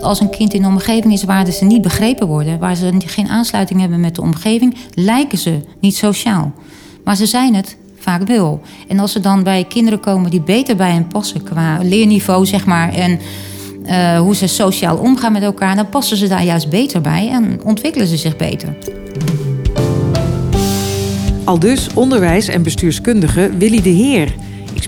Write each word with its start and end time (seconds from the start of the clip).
als 0.00 0.20
een 0.20 0.30
kind 0.30 0.54
in 0.54 0.64
een 0.64 0.70
omgeving 0.70 1.12
is 1.12 1.24
waar 1.24 1.50
ze 1.50 1.64
niet 1.64 1.82
begrepen 1.82 2.26
worden, 2.26 2.58
waar 2.58 2.76
ze 2.76 2.92
geen 3.06 3.28
aansluiting 3.28 3.80
hebben 3.80 4.00
met 4.00 4.14
de 4.14 4.22
omgeving, 4.22 4.76
lijken 4.94 5.38
ze 5.38 5.60
niet 5.80 5.96
sociaal. 5.96 6.52
Maar 7.04 7.16
ze 7.16 7.26
zijn 7.26 7.54
het 7.54 7.76
vaak 7.98 8.26
wel. 8.26 8.60
En 8.88 8.98
als 8.98 9.12
ze 9.12 9.20
dan 9.20 9.42
bij 9.42 9.64
kinderen 9.64 10.00
komen 10.00 10.30
die 10.30 10.40
beter 10.40 10.76
bij 10.76 10.90
hen 10.90 11.06
passen 11.06 11.42
qua 11.42 11.78
leerniveau, 11.82 12.46
zeg 12.46 12.66
maar, 12.66 12.94
en 12.94 13.18
uh, 13.86 14.18
hoe 14.18 14.34
ze 14.34 14.46
sociaal 14.46 14.96
omgaan 14.96 15.32
met 15.32 15.42
elkaar, 15.42 15.76
dan 15.76 15.88
passen 15.88 16.16
ze 16.16 16.28
daar 16.28 16.44
juist 16.44 16.70
beter 16.70 17.00
bij 17.00 17.28
en 17.28 17.60
ontwikkelen 17.64 18.06
ze 18.06 18.16
zich 18.16 18.36
beter. 18.36 18.76
Al 21.44 21.58
dus 21.58 21.88
onderwijs- 21.94 22.48
en 22.48 22.62
bestuurskundige 22.62 23.50
Willy 23.58 23.82
de 23.82 23.88
Heer. 23.88 24.34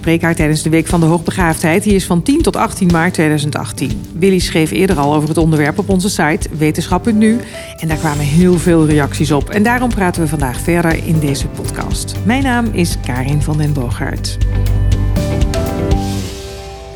Spreek 0.03 0.23
haar 0.23 0.35
tijdens 0.35 0.63
de 0.63 0.71
Week 0.71 0.87
van 0.87 1.01
de 1.01 1.07
Hoogbegaafdheid. 1.07 1.83
Die 1.83 1.95
is 1.95 2.05
van 2.05 2.23
10 2.23 2.43
tot 2.43 2.57
18 2.57 2.89
maart 2.93 3.15
2018. 3.15 4.03
Willy 4.19 4.39
schreef 4.39 4.71
eerder 4.71 4.99
al 4.99 5.15
over 5.15 5.29
het 5.29 5.39
onderwerp 5.39 5.79
op 5.79 5.89
onze 5.89 6.09
site 6.11 6.49
wetenschap.nu. 6.59 7.41
En 7.77 7.89
daar 7.89 7.97
kwamen 7.97 8.25
heel 8.25 8.59
veel 8.59 8.87
reacties 8.87 9.31
op. 9.31 9.51
En 9.51 9.63
daarom 9.63 9.89
praten 9.89 10.23
we 10.23 10.29
vandaag 10.29 10.61
verder 10.61 11.07
in 11.07 11.19
deze 11.19 11.47
podcast. 11.47 12.15
Mijn 12.25 12.43
naam 12.43 12.67
is 12.73 12.97
Karin 13.07 13.43
van 13.43 13.57
den 13.59 13.73
Boogaard. 13.73 14.39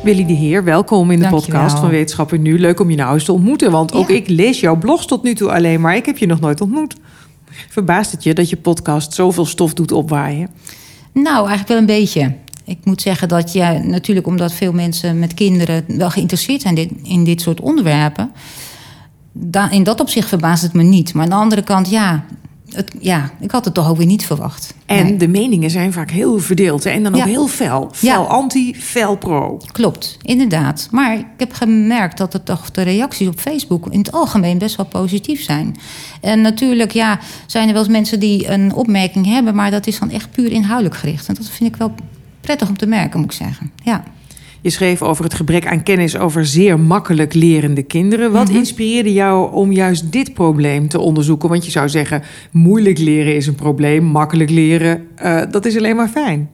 Willy 0.03 0.25
de 0.25 0.33
Heer, 0.33 0.63
welkom 0.63 1.11
in 1.11 1.19
de 1.19 1.29
podcast 1.29 1.79
van 1.79 1.89
Wetenschappen 1.89 2.41
Nu. 2.41 2.59
Leuk 2.59 2.79
om 2.79 2.89
je 2.89 2.95
nou 2.95 3.13
eens 3.13 3.25
te 3.25 3.33
ontmoeten, 3.33 3.71
want 3.71 3.93
ook 3.93 4.09
ik 4.09 4.29
lees 4.29 4.59
jouw 4.59 4.75
blogs 4.75 5.05
tot 5.05 5.23
nu 5.23 5.35
toe 5.35 5.51
alleen 5.51 5.81
maar. 5.81 5.95
Ik 5.95 6.05
heb 6.05 6.17
je 6.17 6.25
nog 6.25 6.39
nooit 6.39 6.61
ontmoet. 6.61 6.95
Verbaast 7.69 8.11
het 8.11 8.23
je 8.23 8.33
dat 8.33 8.49
je 8.49 8.57
podcast 8.57 9.13
zoveel 9.13 9.45
stof 9.45 9.73
doet 9.73 9.91
opwaaien? 9.91 10.49
Nou, 11.13 11.37
eigenlijk 11.37 11.67
wel 11.67 11.77
een 11.77 11.85
beetje. 11.85 12.45
Ik 12.67 12.77
moet 12.83 13.01
zeggen 13.01 13.27
dat 13.27 13.53
je 13.53 13.79
natuurlijk, 13.83 14.27
omdat 14.27 14.53
veel 14.53 14.73
mensen 14.73 15.19
met 15.19 15.33
kinderen 15.33 15.83
wel 15.87 16.09
geïnteresseerd 16.09 16.61
zijn 16.61 17.03
in 17.03 17.23
dit 17.23 17.41
soort 17.41 17.59
onderwerpen. 17.59 18.31
In 19.69 19.83
dat 19.83 19.99
opzicht 19.99 20.27
verbaast 20.27 20.63
het 20.63 20.73
me 20.73 20.83
niet. 20.83 21.13
Maar 21.13 21.23
aan 21.23 21.29
de 21.29 21.35
andere 21.35 21.63
kant, 21.63 21.89
ja, 21.89 22.25
het, 22.71 22.95
ja, 22.99 23.31
ik 23.39 23.51
had 23.51 23.65
het 23.65 23.73
toch 23.73 23.89
ook 23.89 23.97
weer 23.97 24.05
niet 24.05 24.25
verwacht. 24.25 24.73
En 24.85 25.17
de 25.17 25.27
meningen 25.27 25.69
zijn 25.69 25.93
vaak 25.93 26.11
heel 26.11 26.39
verdeeld. 26.39 26.85
En 26.85 27.03
dan 27.03 27.15
ook 27.15 27.25
heel 27.25 27.47
fel. 27.47 27.89
Fel 27.91 28.27
anti, 28.27 28.75
fel 28.75 29.17
pro. 29.17 29.61
Klopt, 29.71 30.17
inderdaad. 30.21 30.87
Maar 30.91 31.17
ik 31.17 31.25
heb 31.37 31.53
gemerkt 31.53 32.17
dat 32.17 32.33
het 32.33 32.45
toch 32.45 32.71
de 32.71 32.81
reacties 32.81 33.27
op 33.27 33.39
Facebook 33.39 33.87
in 33.89 33.99
het 33.99 34.11
algemeen 34.11 34.57
best 34.57 34.75
wel 34.75 34.85
positief 34.85 35.43
zijn. 35.43 35.75
En 36.21 36.41
natuurlijk 36.41 36.91
ja, 36.91 37.19
zijn 37.45 37.67
er 37.67 37.73
wel 37.73 37.83
eens 37.83 37.91
mensen 37.91 38.19
die 38.19 38.47
een 38.47 38.73
opmerking 38.73 39.25
hebben, 39.25 39.55
maar 39.55 39.71
dat 39.71 39.87
is 39.87 39.99
dan 39.99 40.11
echt 40.11 40.31
puur 40.31 40.51
inhoudelijk 40.51 40.95
gericht. 40.95 41.27
En 41.27 41.35
dat 41.35 41.49
vind 41.49 41.73
ik 41.73 41.75
wel 41.75 41.93
prettig 42.47 42.69
om 42.69 42.77
te 42.77 42.85
merken, 42.85 43.19
moet 43.19 43.31
ik 43.31 43.37
zeggen. 43.37 43.71
Ja. 43.83 44.03
Je 44.61 44.69
schreef 44.69 45.01
over 45.01 45.23
het 45.23 45.33
gebrek 45.33 45.67
aan 45.67 45.83
kennis 45.83 46.17
over 46.17 46.45
zeer 46.45 46.79
makkelijk 46.79 47.33
lerende 47.33 47.83
kinderen. 47.83 48.31
Wat 48.31 48.47
mhm. 48.47 48.57
inspireerde 48.57 49.13
jou 49.13 49.53
om 49.53 49.71
juist 49.71 50.11
dit 50.11 50.33
probleem 50.33 50.87
te 50.87 50.99
onderzoeken? 50.99 51.49
Want 51.49 51.65
je 51.65 51.71
zou 51.71 51.89
zeggen, 51.89 52.23
moeilijk 52.51 52.97
leren 52.97 53.35
is 53.35 53.47
een 53.47 53.55
probleem, 53.55 54.03
makkelijk 54.03 54.49
leren, 54.49 55.07
uh, 55.23 55.41
dat 55.51 55.65
is 55.65 55.77
alleen 55.77 55.95
maar 55.95 56.07
fijn. 56.07 56.49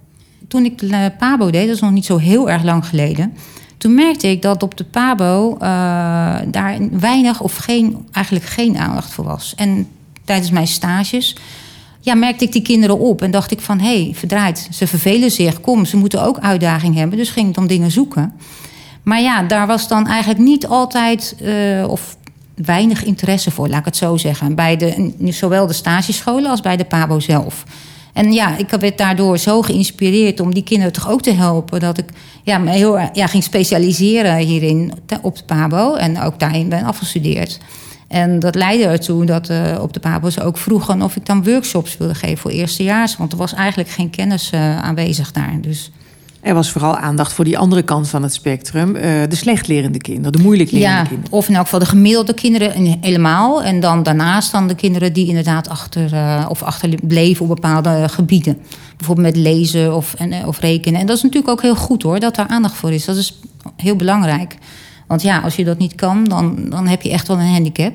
Toen 0.48 0.66
ik 0.66 0.78
de 0.78 1.12
PABO 1.18 1.50
deed, 1.50 1.66
dat 1.66 1.76
is 1.76 1.82
nog 1.82 1.92
niet 1.92 2.06
zo 2.06 2.18
heel 2.18 2.50
erg 2.50 2.64
lang 2.64 2.86
geleden. 2.86 3.34
Toen 3.78 3.94
merkte 3.94 4.28
ik 4.28 4.42
dat 4.42 4.64
op 4.64 4.78
de 4.78 4.84
PABO 4.84 5.54
uh, 5.54 5.60
daar 6.48 6.78
weinig 6.92 7.42
of 7.42 7.56
geen, 7.56 8.08
eigenlijk 8.12 8.46
geen 8.46 8.78
aandacht 8.78 9.14
voor 9.14 9.26
was. 9.26 9.54
En 9.56 9.88
tijdens 10.26 10.52
mijn 10.52 10.68
stages 10.68 11.36
ja, 12.04 12.14
merkte 12.16 12.44
ik 12.44 12.52
die 12.52 12.62
kinderen 12.62 13.00
op 13.00 13.22
en 13.22 13.32
dacht 13.32 13.52
ik 13.52 13.62
van... 13.62 13.80
hé, 13.80 14.04
hey, 14.04 14.14
verdraaid, 14.16 14.68
ze 14.72 14.88
vervelen 14.88 15.32
zich, 15.32 15.62
kom, 15.62 15.86
ze 15.86 15.98
moeten 15.98 16.24
ook 16.24 16.40
uitdaging 16.40 16.96
hebben. 16.96 17.18
Dus 17.18 17.30
ging 17.30 17.48
ik 17.48 17.56
dan 17.56 17.68
dingen 17.68 17.92
zoeken. 17.92 18.34
Maar 19.04 19.22
ja, 19.22 19.44
daar 19.44 19.68
was 19.68 19.88
dan 19.88 20.08
eigenlijk 20.08 20.40
niet 20.40 20.68
altijd... 20.68 21.36
Uh, 21.42 21.88
of 21.88 22.18
weinig 22.56 23.04
interesse 23.04 23.52
voor, 23.52 23.68
laat 23.68 23.80
ik 23.80 23.86
het 23.86 23.96
zo 23.96 24.18
zeggen. 24.18 24.56
Bij 24.56 24.78
de, 24.78 25.14
zowel 25.20 25.68
de 25.68 25.74
stagescholen 25.74 26.50
als 26.50 26.62
bij 26.62 26.78
de 26.78 26.86
PABO 26.86 27.20
zelf. 27.20 27.64
En 28.14 28.34
ja, 28.34 28.58
ik 28.58 28.70
werd 28.70 28.98
daardoor 28.98 29.38
zo 29.38 29.62
geïnspireerd 29.62 30.40
om 30.40 30.54
die 30.54 30.64
kinderen 30.64 30.94
toch 30.94 31.10
ook 31.10 31.22
te 31.22 31.34
helpen... 31.34 31.80
dat 31.80 31.98
ik 31.98 32.10
ja, 32.44 32.58
me 32.58 32.72
heel 32.72 33.00
ja, 33.14 33.28
ging 33.28 33.44
specialiseren 33.44 34.38
hierin 34.38 34.94
op 35.22 35.36
de 35.36 35.44
PABO... 35.44 35.96
en 35.96 36.22
ook 36.22 36.40
daarin 36.40 36.70
ben 36.70 36.84
afgestudeerd. 36.84 37.60
En 38.14 38.40
dat 38.40 38.56
leidde 38.56 38.86
ertoe 38.86 39.26
dat 39.26 39.50
uh, 39.50 39.78
op 39.82 39.94
de 39.94 40.00
Pabels 40.00 40.40
ook 40.40 40.58
vroegen 40.58 41.02
of 41.02 41.16
ik 41.16 41.26
dan 41.26 41.44
workshops 41.44 41.98
wilde 41.98 42.16
geven 42.16 42.38
voor 42.38 42.52
eerstejaars. 42.52 43.18
Want 43.18 43.32
er 43.32 43.38
was 43.38 43.54
eigenlijk 43.54 43.90
geen 43.90 44.10
kennis 44.10 44.52
uh, 44.54 44.82
aanwezig 44.82 45.32
daar. 45.32 45.58
Dus. 45.62 45.92
Er 46.42 46.54
was 46.54 46.72
vooral 46.72 46.98
aandacht 46.98 47.34
voor 47.34 47.46
die 47.46 47.58
andere 47.58 47.82
kant 47.82 48.10
van 48.10 48.24
het 48.24 48.34
spectrum. 48.34 48.96
Uh, 48.96 49.02
de 49.30 49.36
slechtlerende 49.36 49.98
kinderen, 49.98 50.32
de 50.32 50.44
moeilijk 50.44 50.72
lerende 50.72 50.96
ja, 50.96 51.04
kinderen. 51.06 51.34
Of 51.34 51.48
in 51.48 51.56
elk 51.56 51.64
geval 51.64 51.80
de 51.80 51.86
gemiddelde 51.86 52.34
kinderen 52.34 52.98
helemaal. 53.02 53.64
En 53.64 53.80
dan 53.80 54.04
daarnaast 54.04 54.52
dan 54.52 54.68
de 54.68 54.76
kinderen 54.76 55.14
die 55.14 55.28
inderdaad 55.28 55.70
achter, 55.70 56.12
of 56.50 56.64
achterbleven 56.64 57.50
op 57.50 57.56
bepaalde 57.56 58.10
gebieden. 58.10 58.58
Bijvoorbeeld 58.98 59.36
met 59.36 59.44
lezen 59.44 59.96
of, 59.96 60.14
en, 60.14 60.46
of 60.46 60.60
rekenen. 60.60 61.00
En 61.00 61.06
dat 61.06 61.18
is 61.18 61.24
natuurlijk 61.24 61.52
ook 61.52 61.62
heel 61.62 61.76
goed 61.76 62.04
hoor, 62.04 62.20
dat 62.20 62.36
daar 62.36 62.48
aandacht 62.48 62.76
voor 62.76 62.92
is. 62.92 63.06
Dat 63.06 63.16
is 63.16 63.40
heel 63.76 63.96
belangrijk. 63.96 64.58
Want 65.14 65.26
ja, 65.26 65.40
als 65.40 65.56
je 65.56 65.64
dat 65.64 65.78
niet 65.78 65.96
kan, 65.96 66.24
dan, 66.24 66.66
dan 66.70 66.88
heb 66.88 67.02
je 67.02 67.12
echt 67.12 67.28
wel 67.28 67.40
een 67.40 67.54
handicap. 67.54 67.94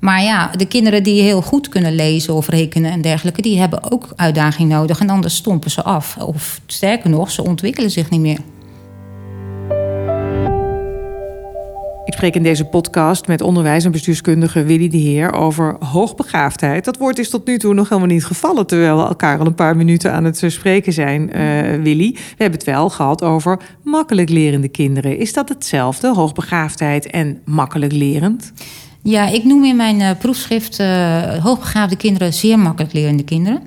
Maar 0.00 0.22
ja, 0.22 0.50
de 0.56 0.66
kinderen 0.66 1.02
die 1.02 1.22
heel 1.22 1.42
goed 1.42 1.68
kunnen 1.68 1.94
lezen 1.94 2.34
of 2.34 2.48
rekenen 2.48 2.90
en 2.90 3.00
dergelijke, 3.00 3.42
die 3.42 3.58
hebben 3.58 3.92
ook 3.92 4.08
uitdaging 4.16 4.68
nodig. 4.68 5.00
En 5.00 5.10
anders 5.10 5.36
stompen 5.36 5.70
ze 5.70 5.82
af. 5.82 6.16
Of 6.16 6.60
sterker 6.66 7.10
nog, 7.10 7.30
ze 7.30 7.44
ontwikkelen 7.44 7.90
zich 7.90 8.10
niet 8.10 8.20
meer. 8.20 8.38
Spreek 12.18 12.34
in 12.34 12.42
deze 12.42 12.64
podcast 12.64 13.26
met 13.26 13.40
onderwijs- 13.40 13.84
en 13.84 13.90
bestuurskundige 13.90 14.62
Willy 14.62 14.88
de 14.88 14.96
Heer 14.96 15.32
over 15.32 15.76
hoogbegaafdheid. 15.84 16.84
Dat 16.84 16.96
woord 16.96 17.18
is 17.18 17.30
tot 17.30 17.46
nu 17.46 17.58
toe 17.58 17.74
nog 17.74 17.88
helemaal 17.88 18.10
niet 18.10 18.24
gevallen, 18.24 18.66
terwijl 18.66 18.96
we 18.96 19.02
elkaar 19.02 19.38
al 19.38 19.46
een 19.46 19.54
paar 19.54 19.76
minuten 19.76 20.12
aan 20.12 20.24
het 20.24 20.44
spreken 20.46 20.92
zijn, 20.92 21.30
uh, 21.36 21.82
Willy. 21.82 22.12
We 22.12 22.20
hebben 22.36 22.58
het 22.58 22.68
wel 22.68 22.90
gehad 22.90 23.22
over 23.22 23.60
makkelijk 23.82 24.28
lerende 24.28 24.68
kinderen. 24.68 25.18
Is 25.18 25.32
dat 25.32 25.48
hetzelfde, 25.48 26.14
hoogbegaafdheid 26.14 27.10
en 27.10 27.40
makkelijk 27.44 27.92
lerend? 27.92 28.52
Ja, 29.02 29.28
ik 29.28 29.44
noem 29.44 29.64
in 29.64 29.76
mijn 29.76 30.00
uh, 30.00 30.10
proefschrift 30.18 30.80
uh, 30.80 31.22
hoogbegaafde 31.22 31.96
kinderen 31.96 32.32
zeer 32.32 32.58
makkelijk 32.58 32.92
lerende 32.92 33.24
kinderen 33.24 33.62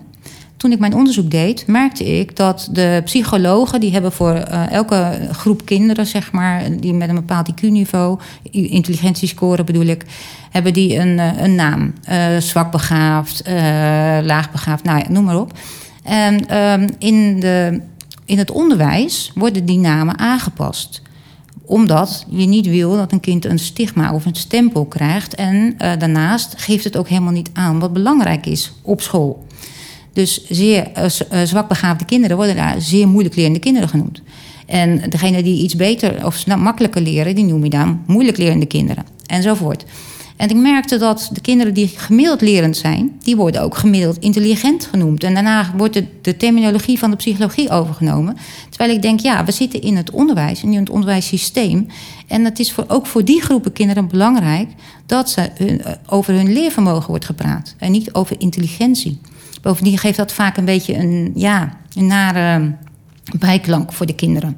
toen 0.61 0.71
ik 0.71 0.79
mijn 0.79 0.95
onderzoek 0.95 1.31
deed, 1.31 1.67
merkte 1.67 2.19
ik 2.19 2.35
dat 2.35 2.69
de 2.71 3.01
psychologen, 3.05 3.79
die 3.79 3.91
hebben 3.91 4.11
voor 4.11 4.35
uh, 4.35 4.71
elke 4.71 5.27
groep 5.31 5.65
kinderen, 5.65 6.05
zeg 6.05 6.31
maar, 6.31 6.63
die 6.79 6.93
met 6.93 7.09
een 7.09 7.15
bepaald 7.15 7.51
IQ-niveau, 7.51 8.19
intelligentiescore 8.51 9.63
bedoel 9.63 9.85
ik, 9.85 10.05
hebben 10.51 10.73
die 10.73 10.97
een, 10.97 11.17
uh, 11.17 11.41
een 11.41 11.55
naam. 11.55 11.93
Uh, 12.09 12.37
zwakbegaafd, 12.37 13.43
laagbegaafd, 14.23 14.83
nou 14.83 14.99
ja, 14.99 15.09
noem 15.09 15.23
maar 15.23 15.39
op. 15.39 15.51
En 16.03 16.57
um, 16.57 16.89
in, 16.97 17.39
de, 17.39 17.81
in 18.25 18.37
het 18.37 18.51
onderwijs 18.51 19.31
worden 19.35 19.65
die 19.65 19.79
namen 19.79 20.17
aangepast 20.19 21.01
omdat 21.65 22.25
je 22.29 22.45
niet 22.45 22.67
wil 22.67 22.95
dat 22.95 23.11
een 23.11 23.19
kind 23.19 23.45
een 23.45 23.59
stigma 23.59 24.13
of 24.13 24.25
een 24.25 24.35
stempel 24.35 24.85
krijgt. 24.85 25.35
En 25.35 25.55
uh, 25.55 25.91
daarnaast 25.97 26.53
geeft 26.57 26.83
het 26.83 26.97
ook 26.97 27.07
helemaal 27.07 27.31
niet 27.31 27.49
aan 27.53 27.79
wat 27.79 27.93
belangrijk 27.93 28.45
is 28.45 28.73
op 28.81 29.01
school. 29.01 29.45
Dus 30.13 30.45
zeer 30.49 30.91
uh, 30.97 31.41
zwakbegaafde 31.43 32.05
kinderen 32.05 32.37
worden 32.37 32.55
daar 32.55 32.81
zeer 32.81 33.07
moeilijk 33.07 33.35
lerende 33.35 33.59
kinderen 33.59 33.89
genoemd. 33.89 34.21
En 34.65 35.09
degene 35.09 35.43
die 35.43 35.63
iets 35.63 35.75
beter 35.75 36.25
of 36.25 36.47
makkelijker 36.47 37.01
leren, 37.01 37.35
die 37.35 37.45
noem 37.45 37.63
je 37.63 37.69
dan 37.69 38.01
moeilijk 38.07 38.37
lerende 38.37 38.65
kinderen. 38.65 39.05
Enzovoort. 39.25 39.85
En 40.41 40.49
ik 40.49 40.55
merkte 40.55 40.97
dat 40.97 41.29
de 41.33 41.41
kinderen 41.41 41.73
die 41.73 41.87
gemiddeld 41.87 42.41
lerend 42.41 42.77
zijn, 42.77 43.11
die 43.23 43.35
worden 43.35 43.61
ook 43.61 43.77
gemiddeld 43.77 44.17
intelligent 44.19 44.87
genoemd. 44.91 45.23
En 45.23 45.33
daarna 45.33 45.73
wordt 45.77 46.01
de, 46.21 46.37
terminologie 46.37 46.99
van 46.99 47.09
de 47.09 47.15
psychologie 47.15 47.69
overgenomen. 47.69 48.37
Terwijl 48.69 48.95
ik 48.95 49.01
denk, 49.01 49.19
ja, 49.19 49.45
we 49.45 49.51
zitten 49.51 49.81
in 49.81 49.95
het 49.95 50.11
onderwijs, 50.11 50.63
in 50.63 50.73
het 50.73 50.89
onderwijssysteem. 50.89 51.87
En 52.27 52.45
het 52.45 52.59
is 52.59 52.71
voor, 52.71 52.85
ook 52.87 53.07
voor 53.07 53.25
die 53.25 53.41
groepen 53.41 53.73
kinderen 53.73 54.07
belangrijk 54.07 54.69
dat 55.05 55.29
ze 55.29 55.49
over 56.07 56.33
hun 56.33 56.53
leervermogen 56.53 57.09
wordt 57.09 57.25
gepraat. 57.25 57.75
En 57.77 57.91
niet 57.91 58.13
over 58.13 58.35
intelligentie. 58.39 59.19
Bovendien 59.61 59.97
geeft 59.97 60.17
dat 60.17 60.33
vaak 60.33 60.57
een 60.57 60.65
beetje 60.65 60.97
een, 60.97 61.31
ja, 61.35 61.77
een 61.93 62.07
nare 62.07 62.75
bijklank 63.39 63.93
voor 63.93 64.05
de 64.05 64.15
kinderen. 64.15 64.57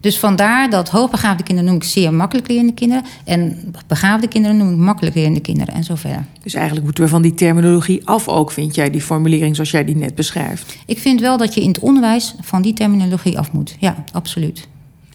Dus 0.00 0.18
vandaar 0.18 0.70
dat 0.70 0.88
hoogbegaafde 0.88 1.42
kinderen 1.42 1.70
noem 1.70 1.80
ik 1.80 1.88
zeer 1.88 2.14
makkelijk 2.14 2.48
lerende 2.48 2.72
kinderen. 2.72 3.04
En 3.24 3.74
begaafde 3.86 4.28
kinderen 4.28 4.56
noem 4.56 4.70
ik 4.70 4.76
makkelijk 4.76 5.14
lerende 5.14 5.40
kinderen 5.40 5.74
en 5.74 5.84
zo 5.84 5.94
verder. 5.94 6.24
Dus 6.42 6.54
eigenlijk 6.54 6.84
moeten 6.84 7.04
we 7.04 7.10
van 7.10 7.22
die 7.22 7.34
terminologie 7.34 8.06
af 8.06 8.28
ook, 8.28 8.50
vind 8.50 8.74
jij, 8.74 8.90
die 8.90 9.00
formulering 9.00 9.54
zoals 9.54 9.70
jij 9.70 9.84
die 9.84 9.96
net 9.96 10.14
beschrijft? 10.14 10.76
Ik 10.86 10.98
vind 10.98 11.20
wel 11.20 11.36
dat 11.36 11.54
je 11.54 11.60
in 11.60 11.68
het 11.68 11.78
onderwijs 11.78 12.34
van 12.40 12.62
die 12.62 12.72
terminologie 12.72 13.38
af 13.38 13.52
moet. 13.52 13.76
Ja, 13.78 14.04
absoluut. 14.12 14.68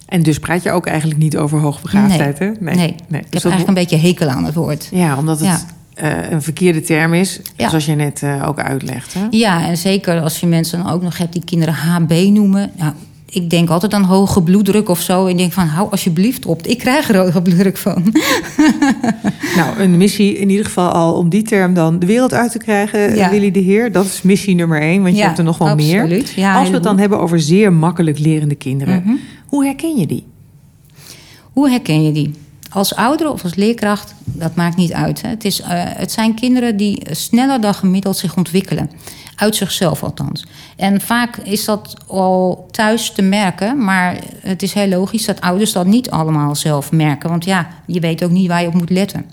En 0.06 0.22
dus 0.22 0.38
praat 0.38 0.62
je 0.62 0.70
ook 0.70 0.86
eigenlijk 0.86 1.20
niet 1.20 1.36
over 1.36 1.58
hoogbegaafdheid, 1.58 2.38
nee. 2.38 2.48
hè? 2.48 2.54
Nee, 2.60 2.74
nee. 2.74 2.94
nee. 3.08 3.20
ik 3.20 3.30
dus 3.30 3.42
heb 3.42 3.52
eigenlijk 3.52 3.68
een 3.68 3.74
beetje 3.74 4.08
hekel 4.08 4.28
aan 4.28 4.44
het 4.44 4.54
woord. 4.54 4.88
Ja, 4.92 5.16
omdat 5.16 5.38
het... 5.38 5.48
Ja 5.48 5.78
uh, 6.02 6.30
een 6.30 6.42
verkeerde 6.42 6.80
term 6.80 7.14
is, 7.14 7.40
zoals 7.56 7.86
je 7.86 7.94
net 7.94 8.20
uh, 8.24 8.48
ook 8.48 8.58
uitlegt. 8.58 9.14
Hè? 9.14 9.26
Ja, 9.30 9.66
en 9.66 9.76
zeker 9.76 10.20
als 10.20 10.40
je 10.40 10.46
mensen 10.46 10.82
dan 10.82 10.92
ook 10.92 11.02
nog 11.02 11.18
hebt 11.18 11.32
die 11.32 11.44
kinderen 11.44 11.74
HB 11.74 12.12
noemen. 12.28 12.70
Nou, 12.76 12.92
ik 13.30 13.50
denk 13.50 13.68
altijd 13.68 13.94
aan 13.94 14.02
hoge 14.02 14.42
bloeddruk 14.42 14.88
of 14.88 15.00
zo. 15.00 15.26
En 15.26 15.36
denk 15.36 15.52
van, 15.52 15.66
hou 15.66 15.90
alsjeblieft 15.90 16.46
op. 16.46 16.66
Ik 16.66 16.78
krijg 16.78 17.08
er 17.08 17.16
hoge 17.16 17.42
bloeddruk 17.42 17.76
van. 17.76 18.02
nou, 19.56 19.78
een 19.78 19.96
missie 19.96 20.38
in 20.38 20.50
ieder 20.50 20.64
geval 20.64 20.90
al 20.90 21.14
om 21.14 21.28
die 21.28 21.42
term 21.42 21.74
dan 21.74 21.98
de 21.98 22.06
wereld 22.06 22.34
uit 22.34 22.52
te 22.52 22.58
krijgen, 22.58 23.16
ja. 23.16 23.30
Willy 23.30 23.50
de 23.50 23.60
Heer. 23.60 23.92
Dat 23.92 24.04
is 24.04 24.22
missie 24.22 24.54
nummer 24.54 24.80
één, 24.80 25.02
want 25.02 25.16
je 25.16 25.22
hebt 25.22 25.38
er 25.38 25.44
nog 25.44 25.58
wel 25.58 25.68
absoluut. 25.68 26.36
meer. 26.36 26.54
Als 26.54 26.68
we 26.68 26.74
het 26.74 26.82
dan 26.82 26.98
hebben 26.98 27.20
over 27.20 27.40
zeer 27.40 27.72
makkelijk 27.72 28.18
lerende 28.18 28.54
kinderen. 28.54 29.02
Mhm. 29.04 29.14
Hoe 29.46 29.64
herken 29.64 29.96
je 29.96 30.06
die? 30.06 30.24
Hoe 31.52 31.70
herken 31.70 32.02
je 32.02 32.12
die? 32.12 32.30
Als 32.70 32.94
ouder 32.94 33.30
of 33.30 33.42
als 33.42 33.54
leerkracht, 33.54 34.14
dat 34.24 34.54
maakt 34.54 34.76
niet 34.76 34.92
uit. 34.92 35.22
Het, 35.22 35.44
is, 35.44 35.60
uh, 35.60 35.66
het 35.72 36.12
zijn 36.12 36.34
kinderen 36.34 36.76
die 36.76 37.02
sneller 37.10 37.60
dan 37.60 37.74
gemiddeld 37.74 38.16
zich 38.16 38.36
ontwikkelen. 38.36 38.90
Uit 39.36 39.56
zichzelf 39.56 40.02
althans. 40.02 40.46
En 40.76 41.00
vaak 41.00 41.36
is 41.36 41.64
dat 41.64 41.96
al 42.06 42.66
thuis 42.70 43.10
te 43.10 43.22
merken, 43.22 43.84
maar 43.84 44.16
het 44.40 44.62
is 44.62 44.72
heel 44.72 44.88
logisch 44.88 45.24
dat 45.24 45.40
ouders 45.40 45.72
dat 45.72 45.86
niet 45.86 46.10
allemaal 46.10 46.54
zelf 46.54 46.92
merken. 46.92 47.30
Want 47.30 47.44
ja, 47.44 47.68
je 47.86 48.00
weet 48.00 48.24
ook 48.24 48.30
niet 48.30 48.48
waar 48.48 48.62
je 48.62 48.68
op 48.68 48.74
moet 48.74 48.90
letten. 48.90 49.24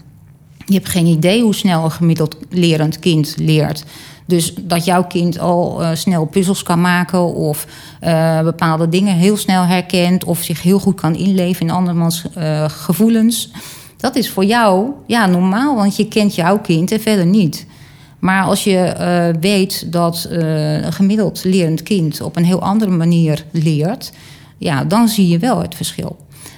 Je 0.65 0.73
hebt 0.73 0.89
geen 0.89 1.05
idee 1.05 1.41
hoe 1.41 1.55
snel 1.55 1.83
een 1.83 1.91
gemiddeld 1.91 2.37
lerend 2.49 2.99
kind 2.99 3.33
leert. 3.37 3.83
Dus 4.27 4.53
dat 4.61 4.85
jouw 4.85 5.03
kind 5.03 5.39
al 5.39 5.81
uh, 5.81 5.89
snel 5.93 6.25
puzzels 6.25 6.63
kan 6.63 6.81
maken 6.81 7.33
of 7.33 7.67
uh, 8.03 8.41
bepaalde 8.41 8.89
dingen 8.89 9.15
heel 9.15 9.37
snel 9.37 9.63
herkent 9.63 10.23
of 10.23 10.41
zich 10.41 10.61
heel 10.61 10.79
goed 10.79 10.95
kan 10.95 11.15
inleven 11.15 11.67
in 11.67 11.73
andermans 11.73 12.23
uh, 12.37 12.69
gevoelens. 12.69 13.51
Dat 13.97 14.15
is 14.15 14.29
voor 14.29 14.45
jou 14.45 14.91
ja, 15.05 15.25
normaal, 15.25 15.75
want 15.75 15.95
je 15.95 16.07
kent 16.07 16.35
jouw 16.35 16.59
kind 16.59 16.91
en 16.91 17.01
verder 17.01 17.25
niet. 17.25 17.65
Maar 18.19 18.43
als 18.43 18.63
je 18.63 18.95
weet 19.39 19.91
dat 19.91 20.27
een 20.29 20.93
gemiddeld 20.93 21.43
lerend 21.43 21.83
kind 21.83 22.21
op 22.21 22.35
een 22.35 22.45
heel 22.45 22.61
andere 22.61 22.91
manier 22.91 23.45
leert, 23.51 24.11
ja, 24.57 24.83
dan 24.83 25.07
zie 25.07 25.27
je 25.27 25.39
wel 25.39 25.61
het 25.61 25.75
verschil. 25.75 26.17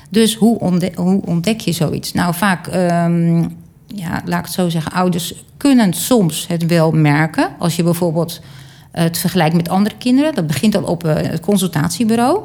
Dus 0.09 0.35
hoe, 0.35 0.59
ontdek, 0.59 0.95
hoe 0.95 1.21
ontdek 1.25 1.59
je 1.59 1.71
zoiets? 1.71 2.13
Nou, 2.13 2.33
vaak, 2.33 2.67
um, 2.67 3.57
ja, 3.95 4.21
laat 4.25 4.39
ik 4.39 4.45
het 4.45 4.53
zo 4.53 4.69
zeggen, 4.69 4.91
ouders 4.91 5.33
kunnen 5.57 5.93
soms 5.93 6.47
het 6.47 6.65
wel 6.65 6.91
merken. 6.91 7.49
Als 7.59 7.75
je 7.75 7.83
bijvoorbeeld 7.83 8.41
het 8.91 9.17
vergelijkt 9.17 9.55
met 9.55 9.69
andere 9.69 9.95
kinderen, 9.97 10.35
dat 10.35 10.47
begint 10.47 10.75
al 10.75 10.83
op 10.83 11.05
uh, 11.05 11.13
het 11.15 11.39
consultatiebureau. 11.39 12.41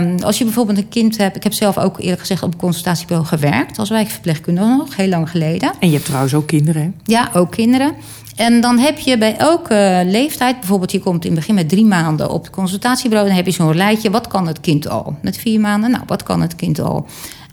Um, 0.00 0.22
als 0.22 0.38
je 0.38 0.44
bijvoorbeeld 0.44 0.78
een 0.78 0.88
kind 0.88 1.18
hebt, 1.18 1.36
ik 1.36 1.42
heb 1.42 1.52
zelf 1.52 1.78
ook 1.78 1.98
eerlijk 1.98 2.20
gezegd 2.20 2.42
op 2.42 2.52
een 2.52 2.58
consultatiebureau 2.58 3.28
gewerkt 3.28 3.78
als 3.78 3.88
wijkverpleegkundige 3.88 4.66
nog, 4.66 4.96
heel 4.96 5.08
lang 5.08 5.30
geleden. 5.30 5.72
En 5.80 5.88
je 5.88 5.94
hebt 5.94 6.06
trouwens 6.06 6.34
ook 6.34 6.46
kinderen, 6.46 6.82
hè? 6.82 6.90
Ja, 7.04 7.30
ook 7.32 7.50
kinderen. 7.50 7.92
En 8.36 8.60
dan 8.60 8.78
heb 8.78 8.98
je 8.98 9.18
bij 9.18 9.36
elke 9.36 10.02
leeftijd, 10.06 10.58
bijvoorbeeld 10.58 10.92
je 10.92 11.00
komt 11.00 11.24
in 11.24 11.30
het 11.30 11.38
begin 11.38 11.54
met 11.54 11.68
drie 11.68 11.84
maanden 11.84 12.30
op 12.30 12.42
het 12.42 12.52
consultatiebureau, 12.52 13.28
dan 13.28 13.36
heb 13.36 13.46
je 13.46 13.52
zo'n 13.52 13.76
lijstje, 13.76 14.10
wat 14.10 14.26
kan 14.26 14.46
het 14.46 14.60
kind 14.60 14.88
al? 14.88 15.16
Met 15.22 15.36
vier 15.36 15.60
maanden, 15.60 15.90
nou, 15.90 16.02
wat 16.06 16.22
kan 16.22 16.40
het 16.40 16.56
kind 16.56 16.80
al? 16.80 17.06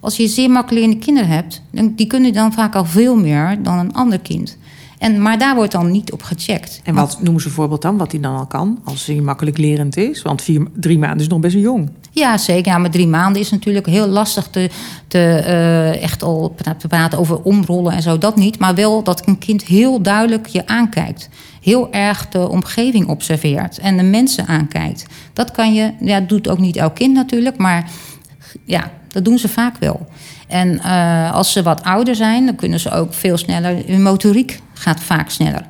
Als 0.06 0.16
je 0.16 0.28
zeer 0.28 0.50
makkelijk 0.50 1.00
kinderen 1.00 1.30
hebt, 1.30 1.62
die 1.96 2.08
kunnen 2.08 2.34
dan 2.34 2.54
vaak 2.54 2.76
al 2.76 2.86
veel 2.86 3.16
meer 3.16 3.64
dan 3.64 3.78
een 3.78 3.94
ander 3.94 4.20
kind. 4.20 4.58
En, 4.98 5.22
maar 5.22 5.38
daar 5.38 5.56
wordt 5.56 5.72
dan 5.72 5.92
niet 5.92 6.12
op 6.12 6.24
gecheckt. 6.24 6.82
En 6.84 6.96
wat 6.96 7.18
noemen 7.22 7.42
ze 7.42 7.48
een 7.48 7.54
voorbeeld 7.54 7.82
dan, 7.82 7.98
wat 7.98 8.12
hij 8.12 8.22
dan 8.22 8.36
al 8.36 8.46
kan, 8.46 8.80
als 8.84 9.06
hij 9.06 9.16
makkelijk 9.16 9.58
lerend 9.58 9.98
is? 9.98 10.22
Want 10.22 10.42
vier, 10.42 10.68
drie 10.74 10.98
maanden 10.98 11.20
is 11.20 11.28
nog 11.28 11.40
best 11.40 11.56
jong. 11.56 11.90
Ja, 12.12 12.38
zeker. 12.38 12.72
Ja, 12.72 12.78
maar 12.78 12.90
drie 12.90 13.08
maanden 13.08 13.42
is 13.42 13.52
natuurlijk 13.52 13.86
heel 13.86 14.08
lastig 14.08 14.48
te, 14.48 14.70
te 15.08 15.44
uh, 15.48 16.04
echt 16.04 16.24
al 16.24 16.56
te 16.78 16.88
praten 16.88 17.20
over 17.20 17.42
omrollen 17.42 17.94
en 17.94 18.02
zo. 18.02 18.18
Dat 18.18 18.36
niet. 18.36 18.60
Maar 18.60 18.76
wel 18.76 19.04
dat 19.04 19.28
een 19.28 19.38
kind 19.38 19.64
heel 19.64 20.02
duidelijk 20.02 20.48
je 20.48 20.68
aankijkt. 20.68 21.30
Heel 21.62 21.92
erg 21.92 22.30
de 22.30 22.50
omgeving 22.50 23.08
observeert 23.08 23.78
en 23.78 23.98
de 23.98 24.04
mensen 24.04 24.48
aankijkt. 24.48 25.06
Dat 25.34 25.52
kan 25.52 25.74
je, 25.74 25.94
ja, 26.00 26.20
doet 26.20 26.50
ook 26.50 26.60
niet 26.60 26.76
elk 26.76 26.96
kind 26.96 27.14
natuurlijk, 27.14 27.58
maar 27.58 27.90
ja, 28.66 28.92
dat 29.16 29.26
doen 29.26 29.38
ze 29.38 29.48
vaak 29.48 29.78
wel. 29.80 30.08
En 30.48 30.74
uh, 30.74 31.34
als 31.34 31.52
ze 31.52 31.64
wat 31.64 31.84
ouder 31.84 32.16
zijn, 32.16 32.46
dan 32.46 32.56
kunnen 32.56 32.80
ze 32.80 32.92
ook 32.92 33.14
veel 33.14 33.38
sneller. 33.38 33.84
Hun 33.88 34.02
motoriek 34.02 34.60
gaat 34.74 35.00
vaak 35.00 35.30
sneller. 35.30 35.66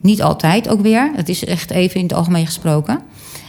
Niet 0.00 0.22
altijd 0.22 0.68
ook 0.68 0.80
weer. 0.80 1.10
Het 1.14 1.28
is 1.28 1.44
echt 1.44 1.70
even 1.70 1.96
in 1.96 2.02
het 2.02 2.14
algemeen 2.14 2.46
gesproken. 2.46 3.00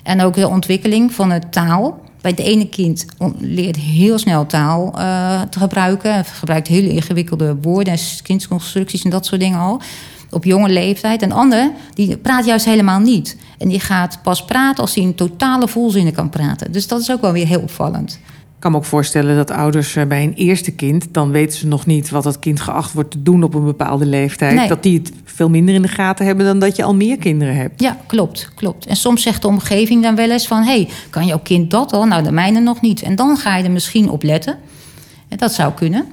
En 0.03 0.21
ook 0.21 0.33
de 0.33 0.47
ontwikkeling 0.47 1.13
van 1.13 1.29
de 1.29 1.41
taal. 1.49 2.01
Bij 2.21 2.31
het 2.31 2.39
ene 2.39 2.69
kind 2.69 3.05
leert 3.37 3.75
heel 3.75 4.17
snel 4.17 4.45
taal 4.45 4.93
uh, 4.95 5.41
te 5.41 5.59
gebruiken. 5.59 6.15
Het 6.15 6.27
gebruikt 6.27 6.67
hele 6.67 6.89
ingewikkelde 6.89 7.55
woorden 7.61 7.93
en 7.93 7.99
kindsconstructies 8.23 9.03
en 9.03 9.09
dat 9.09 9.25
soort 9.25 9.41
dingen 9.41 9.59
al. 9.59 9.81
Op 10.29 10.43
jonge 10.43 10.69
leeftijd. 10.69 11.21
En 11.21 11.29
de 11.29 11.35
ander, 11.35 11.71
die 11.93 12.17
praat 12.17 12.45
juist 12.45 12.65
helemaal 12.65 12.99
niet. 12.99 13.37
En 13.57 13.67
die 13.67 13.79
gaat 13.79 14.19
pas 14.23 14.45
praten 14.45 14.81
als 14.83 14.95
hij 14.95 15.03
in 15.03 15.15
totale 15.15 15.67
volzinnen 15.67 16.13
kan 16.13 16.29
praten. 16.29 16.71
Dus 16.71 16.87
dat 16.87 17.01
is 17.01 17.11
ook 17.11 17.21
wel 17.21 17.31
weer 17.31 17.47
heel 17.47 17.61
opvallend 17.61 18.19
kan 18.63 18.71
me 18.71 18.77
ook 18.77 18.85
voorstellen 18.85 19.35
dat 19.35 19.51
ouders 19.51 19.95
eh, 19.95 20.05
bij 20.05 20.23
een 20.23 20.33
eerste 20.33 20.71
kind... 20.71 21.07
dan 21.11 21.31
weten 21.31 21.59
ze 21.59 21.67
nog 21.67 21.85
niet 21.85 22.09
wat 22.09 22.23
dat 22.23 22.39
kind 22.39 22.59
geacht 22.59 22.93
wordt 22.93 23.11
te 23.11 23.23
doen 23.23 23.43
op 23.43 23.53
een 23.53 23.63
bepaalde 23.63 24.05
leeftijd. 24.05 24.69
Dat 24.69 24.83
die 24.83 24.97
het 24.97 25.11
veel 25.23 25.49
minder 25.49 25.75
in 25.75 25.81
de 25.81 25.87
gaten 25.87 26.25
hebben 26.25 26.45
dan 26.45 26.59
dat 26.59 26.75
je 26.75 26.83
al 26.83 26.95
meer 26.95 27.17
kinderen 27.17 27.55
hebt. 27.55 27.81
Ja, 27.81 27.97
klopt, 28.07 28.51
klopt. 28.55 28.85
En 28.85 28.95
soms 28.95 29.21
zegt 29.21 29.41
de 29.41 29.47
omgeving 29.47 30.03
dan 30.03 30.15
wel 30.15 30.31
eens 30.31 30.47
van... 30.47 30.63
hé, 30.63 30.71
hey, 30.71 30.89
kan 31.09 31.25
jouw 31.25 31.39
kind 31.39 31.71
dat 31.71 31.93
al? 31.93 32.05
Nou, 32.05 32.23
de 32.23 32.31
mijne 32.31 32.59
nog 32.59 32.81
niet. 32.81 33.01
En 33.01 33.15
dan 33.15 33.37
ga 33.37 33.57
je 33.57 33.63
er 33.63 33.71
misschien 33.71 34.09
op 34.09 34.23
letten. 34.23 34.57
Dat 35.27 35.53
zou 35.53 35.73
kunnen. 35.73 36.05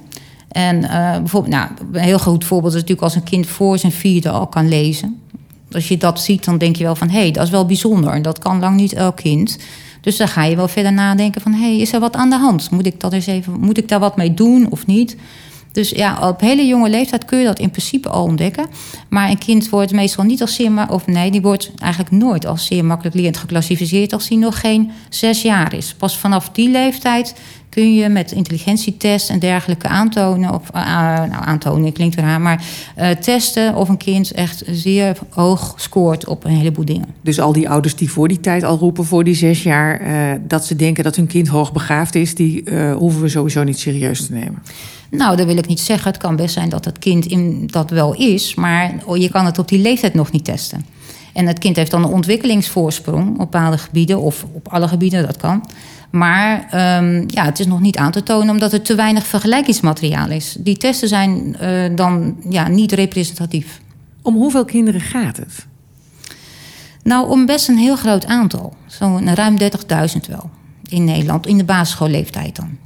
En 0.47 0.77
uh, 0.83 1.17
bijvoorbeeld, 1.17 1.53
nou, 1.53 1.69
een 1.91 1.99
heel 1.99 2.19
goed 2.19 2.45
voorbeeld 2.45 2.73
is 2.73 2.79
natuurlijk 2.79 3.07
als 3.07 3.15
een 3.15 3.23
kind 3.23 3.47
voor 3.47 3.77
zijn 3.77 3.91
vierde 3.91 4.29
al 4.29 4.47
kan 4.47 4.67
lezen. 4.67 5.21
Als 5.71 5.87
je 5.87 5.97
dat 5.97 6.21
ziet, 6.21 6.45
dan 6.45 6.57
denk 6.57 6.75
je 6.75 6.83
wel 6.83 6.95
van 6.95 7.09
hé, 7.09 7.19
hey, 7.19 7.31
dat 7.31 7.43
is 7.43 7.49
wel 7.49 7.65
bijzonder. 7.65 8.13
En 8.13 8.21
dat 8.21 8.39
kan 8.39 8.59
lang 8.59 8.75
niet 8.75 8.93
elk 8.93 9.15
kind. 9.15 9.57
Dus 10.01 10.17
dan 10.17 10.27
ga 10.27 10.43
je 10.43 10.55
wel 10.55 10.67
verder 10.67 10.93
nadenken 10.93 11.41
van... 11.41 11.53
hé, 11.53 11.59
hey, 11.59 11.77
is 11.77 11.93
er 11.93 11.99
wat 11.99 12.15
aan 12.15 12.29
de 12.29 12.37
hand? 12.37 12.71
Moet 12.71 12.85
ik, 12.85 12.99
dat 12.99 13.13
eens 13.13 13.25
even, 13.25 13.59
moet 13.59 13.77
ik 13.77 13.87
daar 13.87 13.99
wat 13.99 14.17
mee 14.17 14.33
doen 14.33 14.67
of 14.69 14.85
niet? 14.85 15.17
Dus 15.71 15.89
ja, 15.89 16.29
op 16.29 16.41
hele 16.41 16.65
jonge 16.65 16.89
leeftijd 16.89 17.25
kun 17.25 17.39
je 17.39 17.45
dat 17.45 17.59
in 17.59 17.69
principe 17.69 18.09
al 18.09 18.23
ontdekken. 18.23 18.65
Maar 19.09 19.29
een 19.29 19.37
kind 19.37 19.69
wordt 19.69 19.91
meestal 19.91 20.23
niet 20.23 20.41
als 20.41 20.55
zeer... 20.55 20.89
of 20.89 21.07
nee, 21.07 21.31
die 21.31 21.41
wordt 21.41 21.71
eigenlijk 21.77 22.11
nooit 22.11 22.45
als 22.45 22.65
zeer 22.65 22.85
makkelijk 22.85 23.15
lerend 23.15 23.37
geclassificeerd... 23.37 24.13
als 24.13 24.27
hij 24.27 24.37
nog 24.37 24.59
geen 24.59 24.91
zes 25.09 25.41
jaar 25.41 25.73
is. 25.73 25.93
Pas 25.93 26.17
vanaf 26.17 26.49
die 26.49 26.69
leeftijd 26.69 27.35
kun 27.69 27.93
je 27.93 28.09
met 28.09 28.31
intelligentietest 28.31 29.29
en 29.29 29.39
dergelijke 29.39 29.87
aantonen, 29.87 30.53
of 30.53 30.61
uh, 30.75 30.85
nou, 31.15 31.31
aantonen 31.31 31.93
klinkt 31.93 32.15
raar, 32.15 32.41
maar 32.41 32.63
uh, 32.97 33.09
testen 33.09 33.75
of 33.75 33.89
een 33.89 33.97
kind 33.97 34.31
echt 34.31 34.63
zeer 34.67 35.17
hoog 35.29 35.73
scoort 35.77 36.27
op 36.27 36.43
een 36.43 36.51
heleboel 36.51 36.85
dingen. 36.85 37.07
Dus 37.21 37.39
al 37.39 37.53
die 37.53 37.69
ouders 37.69 37.95
die 37.95 38.11
voor 38.11 38.27
die 38.27 38.39
tijd 38.39 38.63
al 38.63 38.77
roepen, 38.77 39.05
voor 39.05 39.23
die 39.23 39.35
zes 39.35 39.63
jaar, 39.63 40.01
dat 40.47 40.65
ze 40.65 40.75
denken 40.75 41.03
dat 41.03 41.15
hun 41.15 41.27
kind 41.27 41.47
hoogbegaafd 41.47 42.15
is, 42.15 42.35
die 42.35 42.63
hoeven 42.97 43.21
we 43.21 43.29
sowieso 43.29 43.63
niet 43.63 43.79
serieus 43.79 44.25
te 44.25 44.33
nemen. 44.33 44.63
Nou, 45.11 45.35
dat 45.35 45.45
wil 45.45 45.57
ik 45.57 45.67
niet 45.67 45.79
zeggen. 45.79 46.11
Het 46.11 46.21
kan 46.21 46.35
best 46.35 46.53
zijn 46.53 46.69
dat 46.69 46.85
het 46.85 46.99
kind 46.99 47.25
in, 47.25 47.67
dat 47.67 47.89
wel 47.89 48.15
is, 48.15 48.55
maar 48.55 48.93
je 49.13 49.29
kan 49.29 49.45
het 49.45 49.59
op 49.59 49.67
die 49.67 49.79
leeftijd 49.79 50.13
nog 50.13 50.31
niet 50.31 50.45
testen. 50.45 50.85
En 51.33 51.47
het 51.47 51.59
kind 51.59 51.75
heeft 51.75 51.91
dan 51.91 52.03
een 52.03 52.11
ontwikkelingsvoorsprong 52.11 53.29
op 53.29 53.37
bepaalde 53.37 53.77
gebieden, 53.77 54.21
of 54.21 54.45
op 54.51 54.67
alle 54.67 54.87
gebieden, 54.87 55.25
dat 55.25 55.37
kan. 55.37 55.65
Maar 56.09 56.67
um, 56.99 57.23
ja, 57.27 57.45
het 57.45 57.59
is 57.59 57.65
nog 57.65 57.79
niet 57.79 57.97
aan 57.97 58.11
te 58.11 58.23
tonen 58.23 58.49
omdat 58.49 58.73
er 58.73 58.81
te 58.81 58.95
weinig 58.95 59.25
vergelijkingsmateriaal 59.25 60.29
is. 60.29 60.55
Die 60.59 60.77
testen 60.77 61.07
zijn 61.07 61.55
uh, 61.61 61.95
dan 61.95 62.37
ja, 62.49 62.67
niet 62.67 62.91
representatief. 62.91 63.81
Om 64.21 64.35
hoeveel 64.35 64.65
kinderen 64.65 65.01
gaat 65.01 65.37
het? 65.37 65.65
Nou, 67.03 67.29
om 67.29 67.45
best 67.45 67.67
een 67.67 67.77
heel 67.77 67.95
groot 67.95 68.25
aantal. 68.25 68.73
Zo'n 68.87 69.35
ruim 69.35 69.57
30.000 69.59 69.67
wel. 70.27 70.49
In 70.89 71.03
Nederland, 71.03 71.47
in 71.47 71.57
de 71.57 71.63
basisschoolleeftijd 71.63 72.55
dan. 72.55 72.77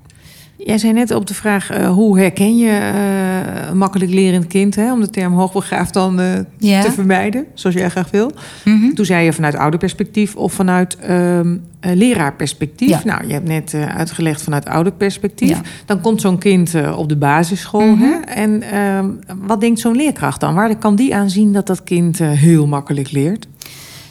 Jij 0.65 0.77
zei 0.77 0.93
net 0.93 1.11
op 1.11 1.27
de 1.27 1.33
vraag 1.33 1.77
uh, 1.77 1.89
hoe 1.89 2.19
herken 2.19 2.57
je 2.57 2.67
uh, 2.67 3.69
een 3.69 3.77
makkelijk 3.77 4.11
lerend 4.11 4.47
kind, 4.47 4.75
hè, 4.75 4.91
om 4.91 5.01
de 5.01 5.09
term 5.09 5.33
hoogbegaafd 5.33 5.93
dan 5.93 6.19
uh, 6.19 6.33
ja. 6.57 6.81
te 6.81 6.91
vermijden, 6.91 7.45
zoals 7.53 7.75
jij 7.75 7.89
graag 7.89 8.11
wil. 8.11 8.31
Mm 8.63 8.79
-hmm. 8.79 8.93
Toen 8.93 9.05
zei 9.05 9.25
je 9.25 9.33
vanuit 9.33 9.55
ouderperspectief 9.55 10.35
of 10.35 10.53
vanuit 10.53 10.97
ehm, 10.97 11.57
leraarperspectief. 11.79 12.89
Ja. 12.89 13.01
Nou, 13.03 13.27
je 13.27 13.33
hebt 13.33 13.47
net 13.47 13.73
uitgelegd 13.73 14.41
vanuit 14.41 14.65
ouderperspectief. 14.65 15.49
Ja. 15.49 15.61
Dan 15.85 16.01
komt 16.01 16.21
zo'n 16.21 16.37
kind 16.37 16.73
op 16.95 17.09
de 17.09 17.17
basisschool. 17.17 17.81
Mm 17.81 18.01
-hmm. 18.01 18.11
hè, 18.11 18.33
en 18.33 18.61
ehm, 18.61 19.09
wat 19.41 19.61
denkt 19.61 19.79
zo'n 19.79 19.95
leerkracht 19.95 20.39
dan? 20.39 20.53
Waar 20.53 20.77
kan 20.77 20.95
die 20.95 21.15
aan 21.15 21.29
zien 21.29 21.53
dat 21.53 21.67
dat 21.67 21.83
kind 21.83 22.19
heel 22.19 22.67
makkelijk 22.67 23.11
leert? 23.11 23.47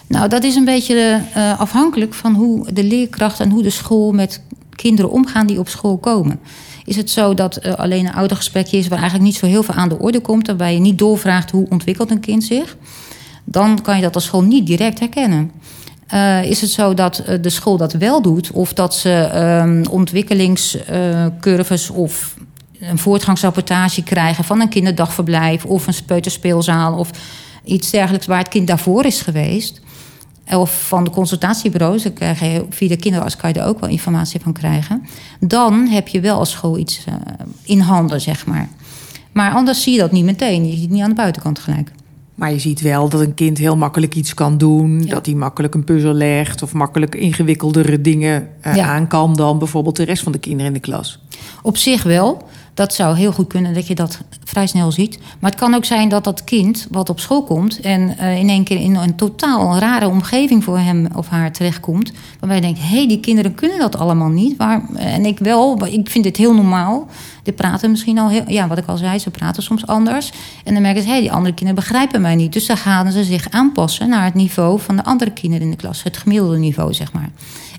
Nou, 0.06 0.28
dat 0.28 0.44
is 0.44 0.54
een 0.54 0.64
beetje 0.64 1.20
afhankelijk 1.58 2.14
van 2.14 2.34
hoe 2.34 2.72
de 2.72 2.84
leerkracht 2.84 3.40
en 3.40 3.50
hoe 3.50 3.62
de 3.62 3.70
school 3.70 4.12
met 4.12 4.40
kinderen 4.76 5.10
omgaan 5.10 5.46
die 5.46 5.58
op 5.58 5.68
school 5.68 5.98
komen. 5.98 6.40
Is 6.84 6.96
het 6.96 7.10
zo 7.10 7.34
dat 7.34 7.58
uh, 7.62 7.72
alleen 7.72 8.06
een 8.06 8.14
oudergesprekje 8.14 8.78
is 8.78 8.88
waar 8.88 8.98
eigenlijk 8.98 9.28
niet 9.28 9.38
zo 9.38 9.46
heel 9.46 9.62
veel 9.62 9.74
aan 9.74 9.88
de 9.88 9.98
orde 9.98 10.20
komt, 10.20 10.46
waarbij 10.46 10.74
je 10.74 10.80
niet 10.80 10.98
doorvraagt 10.98 11.50
hoe 11.50 11.66
ontwikkelt 11.68 12.10
een 12.10 12.20
kind 12.20 12.44
zich, 12.44 12.76
dan 13.44 13.82
kan 13.82 13.96
je 13.96 14.02
dat 14.02 14.14
als 14.14 14.24
school 14.24 14.42
niet 14.42 14.66
direct 14.66 14.98
herkennen. 14.98 15.50
Uh, 16.14 16.44
is 16.44 16.60
het 16.60 16.70
zo 16.70 16.94
dat 16.94 17.22
uh, 17.28 17.34
de 17.40 17.50
school 17.50 17.76
dat 17.76 17.92
wel 17.92 18.22
doet, 18.22 18.50
of 18.50 18.72
dat 18.72 18.94
ze 18.94 19.30
uh, 19.34 19.92
ontwikkelingscurves 19.92 21.90
of 21.90 22.36
een 22.80 22.98
voortgangsrapportage 22.98 24.02
krijgen 24.02 24.44
van 24.44 24.60
een 24.60 24.68
kinderdagverblijf 24.68 25.64
of 25.64 25.86
een 25.86 25.94
speuterspeelzaal 25.94 26.98
of 26.98 27.10
iets 27.64 27.90
dergelijks 27.90 28.26
waar 28.26 28.38
het 28.38 28.48
kind 28.48 28.66
daarvoor 28.66 29.04
is 29.04 29.20
geweest? 29.20 29.80
Of 30.50 30.86
van 30.86 31.04
de 31.04 31.10
consultatiebureaus, 31.10 32.02
dan 32.02 32.12
krijg 32.12 32.40
je, 32.40 32.66
via 32.70 32.88
de 32.88 32.96
kinderarts 32.96 33.36
kan 33.36 33.52
je 33.52 33.60
er 33.60 33.66
ook 33.66 33.80
wel 33.80 33.90
informatie 33.90 34.40
van 34.40 34.52
krijgen. 34.52 35.02
Dan 35.40 35.86
heb 35.86 36.08
je 36.08 36.20
wel 36.20 36.38
als 36.38 36.50
school 36.50 36.78
iets 36.78 37.04
uh, 37.08 37.14
in 37.62 37.80
handen, 37.80 38.20
zeg 38.20 38.46
maar. 38.46 38.68
Maar 39.32 39.52
anders 39.52 39.82
zie 39.82 39.92
je 39.92 39.98
dat 39.98 40.12
niet 40.12 40.24
meteen. 40.24 40.64
Je 40.66 40.72
ziet 40.72 40.80
het 40.80 40.90
niet 40.90 41.02
aan 41.02 41.08
de 41.08 41.14
buitenkant 41.14 41.58
gelijk. 41.58 41.90
Maar 42.34 42.52
je 42.52 42.58
ziet 42.58 42.80
wel 42.80 43.08
dat 43.08 43.20
een 43.20 43.34
kind 43.34 43.58
heel 43.58 43.76
makkelijk 43.76 44.14
iets 44.14 44.34
kan 44.34 44.58
doen. 44.58 45.06
Dat 45.06 45.26
hij 45.26 45.34
makkelijk 45.34 45.74
een 45.74 45.84
puzzel 45.84 46.12
legt 46.12 46.62
of 46.62 46.72
makkelijk 46.72 47.14
ingewikkeldere 47.14 48.00
dingen 48.00 48.48
uh, 48.66 48.88
aan 48.88 49.06
kan 49.06 49.34
dan 49.34 49.58
bijvoorbeeld 49.58 49.96
de 49.96 50.02
rest 50.02 50.22
van 50.22 50.32
de 50.32 50.38
kinderen 50.38 50.66
in 50.66 50.72
de 50.72 50.80
klas. 50.80 51.22
Op 51.62 51.76
zich 51.76 52.02
wel. 52.02 52.48
Dat 52.74 52.94
zou 52.94 53.16
heel 53.16 53.32
goed 53.32 53.46
kunnen 53.46 53.74
dat 53.74 53.86
je 53.86 53.94
dat 53.94 54.20
vrij 54.44 54.66
snel 54.66 54.92
ziet. 54.92 55.18
Maar 55.38 55.50
het 55.50 55.60
kan 55.60 55.74
ook 55.74 55.84
zijn 55.84 56.08
dat 56.08 56.24
dat 56.24 56.44
kind 56.44 56.86
wat 56.90 57.08
op 57.08 57.20
school 57.20 57.42
komt 57.42 57.80
en 57.80 58.00
uh, 58.20 58.38
in 58.38 58.48
één 58.48 58.64
keer 58.64 58.80
in 58.80 58.94
een 58.94 59.16
totaal 59.16 59.78
rare 59.78 60.08
omgeving 60.08 60.64
voor 60.64 60.78
hem 60.78 61.06
of 61.14 61.28
haar 61.28 61.52
terechtkomt. 61.52 62.12
Waarbij 62.40 62.56
je 62.56 62.62
denkt: 62.62 62.80
hé, 62.80 62.96
hey, 62.96 63.08
die 63.08 63.20
kinderen 63.20 63.54
kunnen 63.54 63.78
dat 63.78 63.96
allemaal 63.96 64.28
niet. 64.28 64.56
Waar, 64.56 64.88
en 64.94 65.24
ik 65.24 65.38
wel, 65.38 65.86
ik 65.86 66.10
vind 66.10 66.24
dit 66.24 66.36
heel 66.36 66.54
normaal. 66.54 67.06
Die 67.44 67.52
praten 67.52 67.90
misschien 67.90 68.18
al 68.18 68.28
heel, 68.28 68.44
ja, 68.46 68.68
wat 68.68 68.78
ik 68.78 68.86
al 68.86 68.96
zei, 68.96 69.18
ze 69.18 69.30
praten 69.30 69.62
soms 69.62 69.86
anders. 69.86 70.32
En 70.64 70.72
dan 70.72 70.82
merken 70.82 71.02
ze: 71.02 71.08
hé, 71.08 71.12
hey, 71.12 71.22
die 71.22 71.32
andere 71.32 71.54
kinderen 71.54 71.82
begrijpen 71.82 72.20
mij 72.20 72.34
niet. 72.34 72.52
Dus 72.52 72.66
dan 72.66 72.76
gaan 72.76 73.12
ze 73.12 73.24
zich 73.24 73.50
aanpassen 73.50 74.08
naar 74.08 74.24
het 74.24 74.34
niveau 74.34 74.80
van 74.80 74.96
de 74.96 75.04
andere 75.04 75.30
kinderen 75.30 75.64
in 75.64 75.70
de 75.70 75.76
klas, 75.76 76.02
het 76.02 76.16
gemiddelde 76.16 76.58
niveau, 76.58 76.94
zeg 76.94 77.12
maar. 77.12 77.30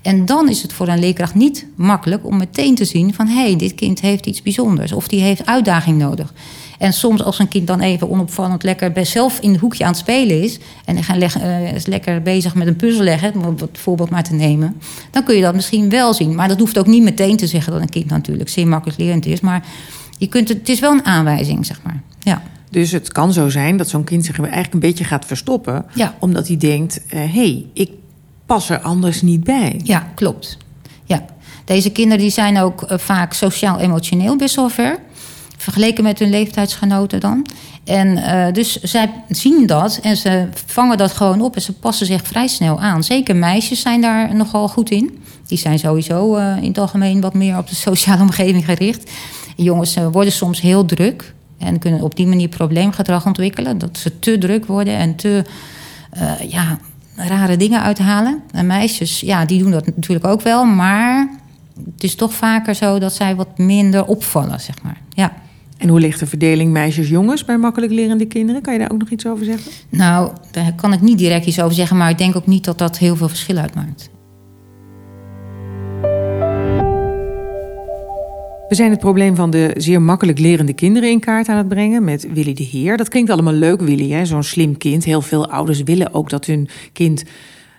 En 0.02 0.26
dan 0.26 0.48
is 0.48 0.62
het 0.62 0.72
voor 0.72 0.88
een 0.88 0.98
leerkracht 0.98 1.34
niet 1.34 1.66
makkelijk 1.76 2.26
om 2.26 2.36
meteen 2.36 2.74
te 2.74 2.84
zien 2.84 3.14
van 3.14 3.26
hé, 3.26 3.42
hey, 3.42 3.56
dit 3.56 3.74
kind 3.74 4.00
heeft 4.00 4.26
iets 4.26 4.42
bijzonders 4.42 4.92
of 4.92 5.08
die 5.08 5.20
heeft 5.20 5.46
uitdaging 5.46 5.98
nodig. 5.98 6.32
En 6.78 6.92
soms 6.92 7.22
als 7.22 7.38
een 7.38 7.48
kind 7.48 7.66
dan 7.66 7.80
even 7.80 8.10
onopvallend 8.10 8.62
lekker 8.62 8.92
bij 8.92 9.04
zelf 9.04 9.38
in 9.40 9.52
het 9.52 9.60
hoekje 9.60 9.84
aan 9.84 9.90
het 9.90 9.98
spelen 9.98 10.42
is 10.42 10.58
en 10.84 11.02
gaan 11.02 11.18
leg, 11.18 11.42
uh, 11.42 11.72
is 11.72 11.86
lekker 11.86 12.22
bezig 12.22 12.54
met 12.54 12.66
een 12.66 12.76
puzzel 12.76 13.04
leggen, 13.04 13.34
om 13.36 13.54
het 13.58 13.78
voorbeeld 13.78 14.10
maar 14.10 14.24
te 14.24 14.34
nemen, 14.34 14.80
dan 15.10 15.24
kun 15.24 15.36
je 15.36 15.42
dat 15.42 15.54
misschien 15.54 15.88
wel 15.88 16.14
zien. 16.14 16.34
Maar 16.34 16.48
dat 16.48 16.58
hoeft 16.58 16.78
ook 16.78 16.86
niet 16.86 17.02
meteen 17.02 17.36
te 17.36 17.46
zeggen 17.46 17.72
dat 17.72 17.80
een 17.80 17.88
kind 17.88 18.06
natuurlijk 18.06 18.48
zeer 18.48 18.66
makkelijk 18.66 18.98
lerend 18.98 19.26
is. 19.26 19.40
Maar 19.40 19.64
je 20.18 20.26
kunt 20.26 20.48
het, 20.48 20.58
het 20.58 20.68
is 20.68 20.80
wel 20.80 20.92
een 20.92 21.04
aanwijzing, 21.04 21.66
zeg 21.66 21.82
maar. 21.82 22.02
Ja. 22.18 22.42
Dus 22.70 22.90
het 22.90 23.12
kan 23.12 23.32
zo 23.32 23.48
zijn 23.48 23.76
dat 23.76 23.88
zo'n 23.88 24.04
kind 24.04 24.24
zich 24.24 24.38
eigenlijk 24.40 24.72
een 24.72 24.80
beetje 24.80 25.04
gaat 25.04 25.24
verstoppen, 25.24 25.84
ja. 25.94 26.14
omdat 26.20 26.46
hij 26.46 26.56
denkt: 26.56 27.00
hé, 27.06 27.24
uh, 27.24 27.34
hey, 27.34 27.66
ik 27.72 27.90
pas 28.46 28.70
er 28.70 28.78
anders 28.78 29.22
niet 29.22 29.44
bij. 29.44 29.80
Ja, 29.84 30.12
klopt. 30.14 30.56
Ja. 31.04 31.24
Deze 31.64 31.90
kinderen 31.90 32.22
die 32.22 32.30
zijn 32.30 32.58
ook 32.58 32.90
uh, 32.90 32.98
vaak 32.98 33.32
sociaal-emotioneel 33.32 34.36
best 34.36 34.54
wel 34.54 34.68
ver. 34.68 34.98
Vergeleken 35.66 36.04
met 36.04 36.18
hun 36.18 36.30
leeftijdsgenoten 36.30 37.20
dan. 37.20 37.46
En 37.84 38.16
uh, 38.16 38.52
dus 38.52 38.80
zij 38.80 39.10
zien 39.28 39.66
dat 39.66 39.98
en 40.02 40.16
ze 40.16 40.48
vangen 40.66 40.98
dat 40.98 41.12
gewoon 41.12 41.40
op 41.40 41.54
en 41.54 41.62
ze 41.62 41.72
passen 41.72 42.06
zich 42.06 42.26
vrij 42.26 42.46
snel 42.46 42.80
aan. 42.80 43.04
Zeker 43.04 43.36
meisjes 43.36 43.80
zijn 43.80 44.00
daar 44.00 44.34
nogal 44.34 44.68
goed 44.68 44.90
in. 44.90 45.18
Die 45.46 45.58
zijn 45.58 45.78
sowieso 45.78 46.36
uh, 46.36 46.56
in 46.56 46.68
het 46.68 46.78
algemeen 46.78 47.20
wat 47.20 47.34
meer 47.34 47.58
op 47.58 47.68
de 47.68 47.74
sociale 47.74 48.22
omgeving 48.28 48.64
gericht. 48.64 49.10
Jongens 49.56 49.96
worden 50.12 50.32
soms 50.32 50.60
heel 50.60 50.84
druk 50.84 51.34
en 51.58 51.78
kunnen 51.78 52.00
op 52.00 52.16
die 52.16 52.26
manier 52.26 52.48
probleemgedrag 52.48 53.26
ontwikkelen. 53.26 53.78
Dat 53.78 53.98
ze 53.98 54.18
te 54.18 54.38
druk 54.38 54.66
worden 54.66 54.96
en 54.96 55.16
te 55.16 55.44
ja, 56.48 56.78
rare 57.16 57.56
dingen 57.56 57.82
uithalen. 57.82 58.42
En 58.50 58.66
meisjes, 58.66 59.20
ja, 59.20 59.44
die 59.44 59.62
doen 59.62 59.70
dat 59.70 59.86
natuurlijk 59.86 60.26
ook 60.26 60.42
wel, 60.42 60.64
maar 60.64 61.28
het 61.94 62.02
is 62.02 62.14
toch 62.14 62.34
vaker 62.34 62.74
zo 62.74 62.98
dat 62.98 63.12
zij 63.12 63.36
wat 63.36 63.58
minder 63.58 64.04
opvallen, 64.04 64.60
zeg 64.60 64.82
maar. 64.82 65.00
Ja. 65.14 65.32
En 65.76 65.88
hoe 65.88 66.00
ligt 66.00 66.20
de 66.20 66.26
verdeling 66.26 66.72
meisjes-jongens 66.72 67.44
bij 67.44 67.58
makkelijk 67.58 67.92
lerende 67.92 68.26
kinderen? 68.26 68.62
Kan 68.62 68.72
je 68.72 68.78
daar 68.78 68.92
ook 68.92 68.98
nog 68.98 69.10
iets 69.10 69.26
over 69.26 69.44
zeggen? 69.44 69.72
Nou, 69.88 70.32
daar 70.50 70.74
kan 70.74 70.92
ik 70.92 71.00
niet 71.00 71.18
direct 71.18 71.46
iets 71.46 71.60
over 71.60 71.74
zeggen, 71.74 71.96
maar 71.96 72.10
ik 72.10 72.18
denk 72.18 72.36
ook 72.36 72.46
niet 72.46 72.64
dat 72.64 72.78
dat 72.78 72.98
heel 72.98 73.16
veel 73.16 73.28
verschil 73.28 73.56
uitmaakt. 73.56 74.10
We 78.68 78.74
zijn 78.74 78.90
het 78.90 79.00
probleem 79.00 79.36
van 79.36 79.50
de 79.50 79.74
zeer 79.76 80.02
makkelijk 80.02 80.38
lerende 80.38 80.72
kinderen 80.72 81.10
in 81.10 81.20
kaart 81.20 81.48
aan 81.48 81.56
het 81.56 81.68
brengen 81.68 82.04
met 82.04 82.32
Willy 82.32 82.54
de 82.54 82.62
Heer. 82.62 82.96
Dat 82.96 83.08
klinkt 83.08 83.30
allemaal 83.30 83.52
leuk, 83.52 83.80
Willy, 83.80 84.24
zo'n 84.24 84.42
slim 84.42 84.76
kind. 84.76 85.04
Heel 85.04 85.22
veel 85.22 85.50
ouders 85.50 85.82
willen 85.82 86.14
ook 86.14 86.30
dat 86.30 86.44
hun 86.44 86.68
kind 86.92 87.24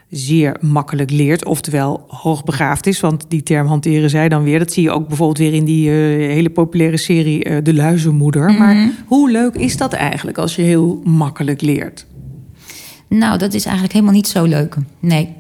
zeer 0.10 0.58
makkelijk 0.62 1.12
leert, 1.12 1.46
oftewel 1.46 2.06
hoogbegaafd 2.08 2.88
is. 2.88 3.00
Want 3.00 3.26
die 3.28 3.44
term 3.44 3.68
hanteren 3.68 4.10
zij 4.10 4.30
dan 4.30 4.44
weer. 4.44 4.60
Dat 4.60 4.72
zie 4.72 4.84
je 4.84 4.92
ook 4.92 5.08
bijvoorbeeld 5.08 5.38
weer 5.38 5.54
in 5.54 5.66
die 5.66 5.90
uh, 5.90 5.94
hele 6.34 6.50
populaire 6.50 6.98
serie 6.98 7.46
uh, 7.46 7.58
De 7.64 7.74
Luizenmoeder. 7.74 8.50
Mm 8.50 8.56
-hmm. 8.56 8.58
Maar 8.58 8.92
hoe 9.06 9.32
leuk 9.32 9.56
is 9.56 9.78
dat 9.78 9.94
eigenlijk 9.94 10.38
als 10.38 10.56
je 10.56 10.62
heel 10.62 11.02
makkelijk 11.04 11.62
leert? 11.62 12.06
Nou, 13.08 13.38
dat 13.38 13.54
is 13.54 13.64
eigenlijk 13.64 13.94
helemaal 13.94 14.16
niet 14.16 14.28
zo 14.28 14.44
leuk. 14.44 14.76
Nee, 15.00 15.34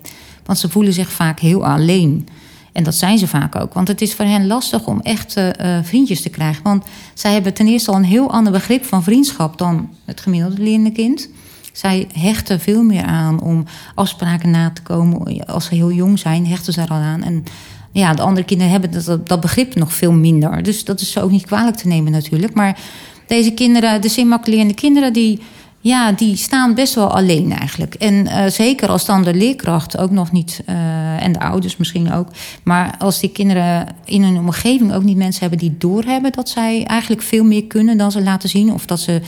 want 0.45 0.59
ze 0.59 0.69
voelen 0.69 0.93
zich 0.93 1.12
vaak 1.12 1.39
heel 1.39 1.65
alleen. 1.65 2.27
En 2.71 2.83
dat 2.83 2.95
zijn 2.95 3.17
ze 3.17 3.27
vaak 3.27 3.55
ook. 3.55 3.74
Want 3.74 3.88
het 3.88 4.01
is 4.01 4.13
voor 4.13 4.25
hen 4.25 4.47
lastig 4.47 4.88
om 4.88 5.00
echt 5.01 5.38
uh, 5.38 5.79
vriendjes 5.83 6.21
te 6.21 6.29
krijgen. 6.29 6.63
Want 6.63 6.86
zij 7.13 7.33
hebben 7.33 7.53
ten 7.53 7.67
eerste 7.67 7.91
al 7.91 7.97
een 7.97 8.03
heel 8.03 8.31
ander 8.31 8.51
begrip 8.51 8.86
van 8.86 9.03
vriendschap 9.03 9.57
dan 9.57 9.89
het 10.05 10.21
gemiddelde 10.21 10.62
lerende 10.62 10.91
kind. 10.91 11.29
Zij 11.77 12.07
hechten 12.13 12.60
veel 12.60 12.84
meer 12.84 13.03
aan 13.03 13.41
om 13.41 13.63
afspraken 13.96 14.51
na 14.51 14.72
te 14.72 14.81
komen. 14.81 15.46
Als 15.46 15.65
ze 15.65 15.75
heel 15.75 15.91
jong 15.91 16.19
zijn, 16.19 16.48
hechten 16.48 16.74
ze 16.74 16.81
er 16.81 16.89
al 16.89 16.98
aan. 16.98 17.24
En 17.24 17.43
ja, 17.91 18.13
de 18.13 18.22
andere 18.22 18.46
kinderen 18.46 18.72
hebben 18.72 19.03
dat, 19.05 19.27
dat 19.27 19.41
begrip 19.41 19.75
nog 19.75 19.93
veel 19.93 20.12
minder. 20.12 20.63
Dus 20.63 20.86
dat 20.86 21.01
is 21.01 21.17
ook 21.17 21.31
niet 21.31 21.46
kwalijk 21.46 21.75
te 21.75 21.88
nemen 21.88 22.12
natuurlijk. 22.12 22.53
Maar 22.53 22.79
deze 23.27 23.51
kinderen, 23.51 24.01
de 24.01 24.10
zinmakkelerende 24.10 24.74
kinderen, 24.74 25.13
die, 25.13 25.39
ja, 25.79 26.12
die 26.12 26.36
staan 26.36 26.74
best 26.74 26.96
wel 26.96 27.15
alleen 27.15 27.53
eigenlijk. 27.53 27.93
En 27.96 28.13
uh, 28.13 28.46
zeker 28.48 28.89
als 28.89 29.05
dan 29.05 29.24
de 29.24 29.34
leerkracht 29.34 29.98
ook 29.98 30.12
nog 30.12 30.31
niet, 30.31 30.63
uh, 30.69 31.24
en 31.24 31.31
de 31.31 31.39
ouders 31.39 31.77
misschien 31.77 32.12
ook. 32.12 32.27
Maar 32.63 32.96
als 32.98 33.19
die 33.19 33.31
kinderen 33.31 33.88
in 34.05 34.24
hun 34.24 34.38
omgeving 34.38 34.93
ook 34.93 35.03
niet 35.03 35.17
mensen 35.17 35.41
hebben 35.41 35.60
die 35.60 35.75
doorhebben 35.77 36.31
dat 36.31 36.50
zij 36.50 36.84
eigenlijk 36.86 37.22
veel 37.22 37.43
meer 37.43 37.63
kunnen 37.63 37.98
dan 37.98 38.12
ze 38.12 38.22
laten 38.22 38.50
zien. 38.50 38.74
Of 38.74 38.86
dat 38.86 39.00
ze 39.00 39.22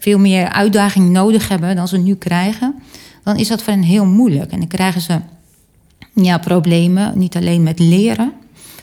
veel 0.00 0.18
meer 0.18 0.48
uitdaging 0.48 1.10
nodig 1.10 1.48
hebben 1.48 1.76
dan 1.76 1.88
ze 1.88 1.98
nu 1.98 2.14
krijgen, 2.14 2.74
dan 3.24 3.36
is 3.36 3.48
dat 3.48 3.62
voor 3.62 3.72
hen 3.72 3.82
heel 3.82 4.06
moeilijk. 4.06 4.52
En 4.52 4.58
dan 4.58 4.68
krijgen 4.68 5.00
ze 5.00 5.20
ja, 6.14 6.38
problemen, 6.38 7.18
niet 7.18 7.36
alleen 7.36 7.62
met 7.62 7.78
leren, 7.78 8.32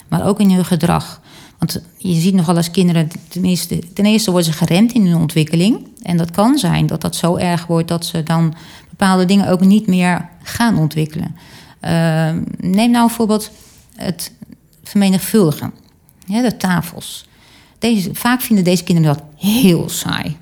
maar 0.08 0.26
ook 0.26 0.40
in 0.40 0.52
hun 0.52 0.66
gedrag. 0.66 1.22
Want 1.58 1.82
je 1.98 2.14
ziet 2.14 2.34
nogal 2.34 2.56
als 2.56 2.72
kinderen, 2.72 3.10
ten 3.28 3.46
eerste, 3.46 3.94
ten 3.94 4.06
eerste 4.06 4.32
worden 4.32 4.54
ze 4.54 4.58
geremd 4.58 4.94
in 4.94 5.06
hun 5.06 5.22
ontwikkeling. 5.22 5.88
En 6.02 6.18
dat 6.18 6.32
kan 6.32 6.58
zijn 6.58 6.88
dat 6.88 7.02
dat 7.02 7.16
zo 7.16 7.36
erg 7.36 7.66
wordt 7.66 7.88
dat 7.88 8.06
ze 8.06 8.24
dan 8.24 8.54
bepaalde 8.90 9.26
dingen 9.26 9.50
ook 9.50 9.62
niet 9.62 9.88
meer 9.88 10.30
gaan 10.44 10.78
ontwikkelen. 10.78 11.36
Uh, 11.82 11.92
neem 12.58 12.92
nou 12.92 13.08
bijvoorbeeld 13.08 13.52
het 13.96 14.32
vermenigvuldigen, 14.84 15.74
de 16.26 16.58
tafels. 16.58 17.28
Deze, 17.80 18.10
vaak 18.14 18.42
vinden 18.42 18.64
deze 18.64 18.84
kinderen 18.84 19.14
dat 19.14 19.24
heel 19.36 19.90
saai. 19.90 20.38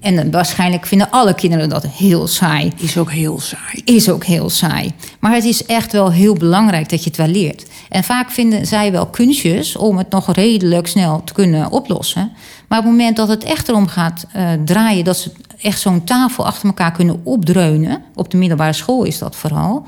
En 0.00 0.30
waarschijnlijk 0.30 0.86
vinden 0.86 1.10
alle 1.10 1.34
kinderen 1.34 1.68
dat 1.68 1.86
heel 1.86 2.26
saai. 2.26 2.72
Is 2.76 2.98
ook 2.98 3.10
heel 3.10 3.40
saai. 3.40 3.82
Is 3.84 4.08
ook 4.08 4.24
heel 4.24 4.50
saai. 4.50 4.92
Maar 5.18 5.34
het 5.34 5.44
is 5.44 5.66
echt 5.66 5.92
wel 5.92 6.12
heel 6.12 6.34
belangrijk 6.34 6.88
dat 6.88 7.04
je 7.04 7.08
het 7.08 7.18
wel 7.18 7.26
leert. 7.26 7.66
En 7.88 8.04
vaak 8.04 8.30
vinden 8.30 8.66
zij 8.66 8.92
wel 8.92 9.06
kunstjes 9.06 9.76
om 9.76 9.98
het 9.98 10.10
nog 10.10 10.32
redelijk 10.32 10.86
snel 10.86 11.24
te 11.24 11.32
kunnen 11.32 11.70
oplossen. 11.70 12.32
Maar 12.68 12.78
op 12.78 12.84
het 12.84 12.92
moment 12.92 13.16
dat 13.16 13.28
het 13.28 13.44
echt 13.44 13.68
erom 13.68 13.86
gaat 13.86 14.26
uh, 14.36 14.50
draaien, 14.64 15.04
dat 15.04 15.16
ze 15.16 15.32
echt 15.60 15.80
zo'n 15.80 16.04
tafel 16.04 16.46
achter 16.46 16.66
elkaar 16.66 16.92
kunnen 16.92 17.20
opdreunen, 17.22 18.02
op 18.14 18.30
de 18.30 18.36
middelbare 18.36 18.72
school 18.72 19.04
is 19.04 19.18
dat 19.18 19.36
vooral, 19.36 19.84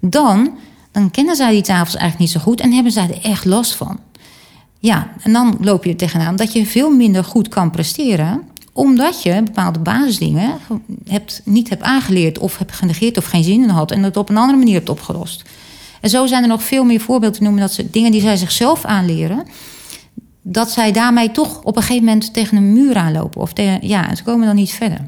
dan, 0.00 0.58
dan 0.92 1.10
kennen 1.10 1.36
zij 1.36 1.50
die 1.50 1.62
tafels 1.62 1.96
eigenlijk 1.96 2.18
niet 2.18 2.30
zo 2.30 2.40
goed 2.40 2.60
en 2.60 2.72
hebben 2.72 2.92
zij 2.92 3.08
er 3.08 3.30
echt 3.30 3.44
last 3.44 3.74
van. 3.74 3.98
Ja, 4.78 5.08
en 5.22 5.32
dan 5.32 5.56
loop 5.60 5.84
je 5.84 5.90
er 5.90 5.96
tegenaan 5.96 6.36
dat 6.36 6.52
je 6.52 6.66
veel 6.66 6.90
minder 6.90 7.24
goed 7.24 7.48
kan 7.48 7.70
presteren 7.70 8.42
omdat 8.74 9.22
je 9.22 9.42
bepaalde 9.42 9.78
basisdingen 9.78 10.58
hebt, 11.08 11.40
niet 11.44 11.68
hebt 11.68 11.82
aangeleerd 11.82 12.38
of 12.38 12.58
hebt 12.58 12.72
genegeerd 12.72 13.16
of 13.16 13.24
geen 13.24 13.44
zin 13.44 13.62
in 13.62 13.68
had 13.68 13.90
en 13.90 14.02
het 14.02 14.16
op 14.16 14.28
een 14.28 14.36
andere 14.36 14.58
manier 14.58 14.74
hebt 14.74 14.88
opgelost. 14.88 15.42
En 16.00 16.10
zo 16.10 16.26
zijn 16.26 16.42
er 16.42 16.48
nog 16.48 16.62
veel 16.62 16.84
meer 16.84 17.00
voorbeelden 17.00 17.38
te 17.38 17.44
noemen 17.44 17.60
dat 17.60 17.72
ze 17.72 17.90
dingen 17.90 18.10
die 18.10 18.20
zij 18.20 18.36
zichzelf 18.36 18.84
aanleren, 18.84 19.46
dat 20.42 20.70
zij 20.70 20.92
daarmee 20.92 21.30
toch 21.30 21.62
op 21.62 21.76
een 21.76 21.82
gegeven 21.82 22.04
moment 22.04 22.32
tegen 22.32 22.56
een 22.56 22.72
muur 22.72 22.96
aanlopen. 22.96 23.40
Of 23.40 23.52
tegen, 23.52 23.88
ja, 23.88 24.14
ze 24.14 24.22
komen 24.22 24.46
dan 24.46 24.56
niet 24.56 24.72
verder. 24.72 25.06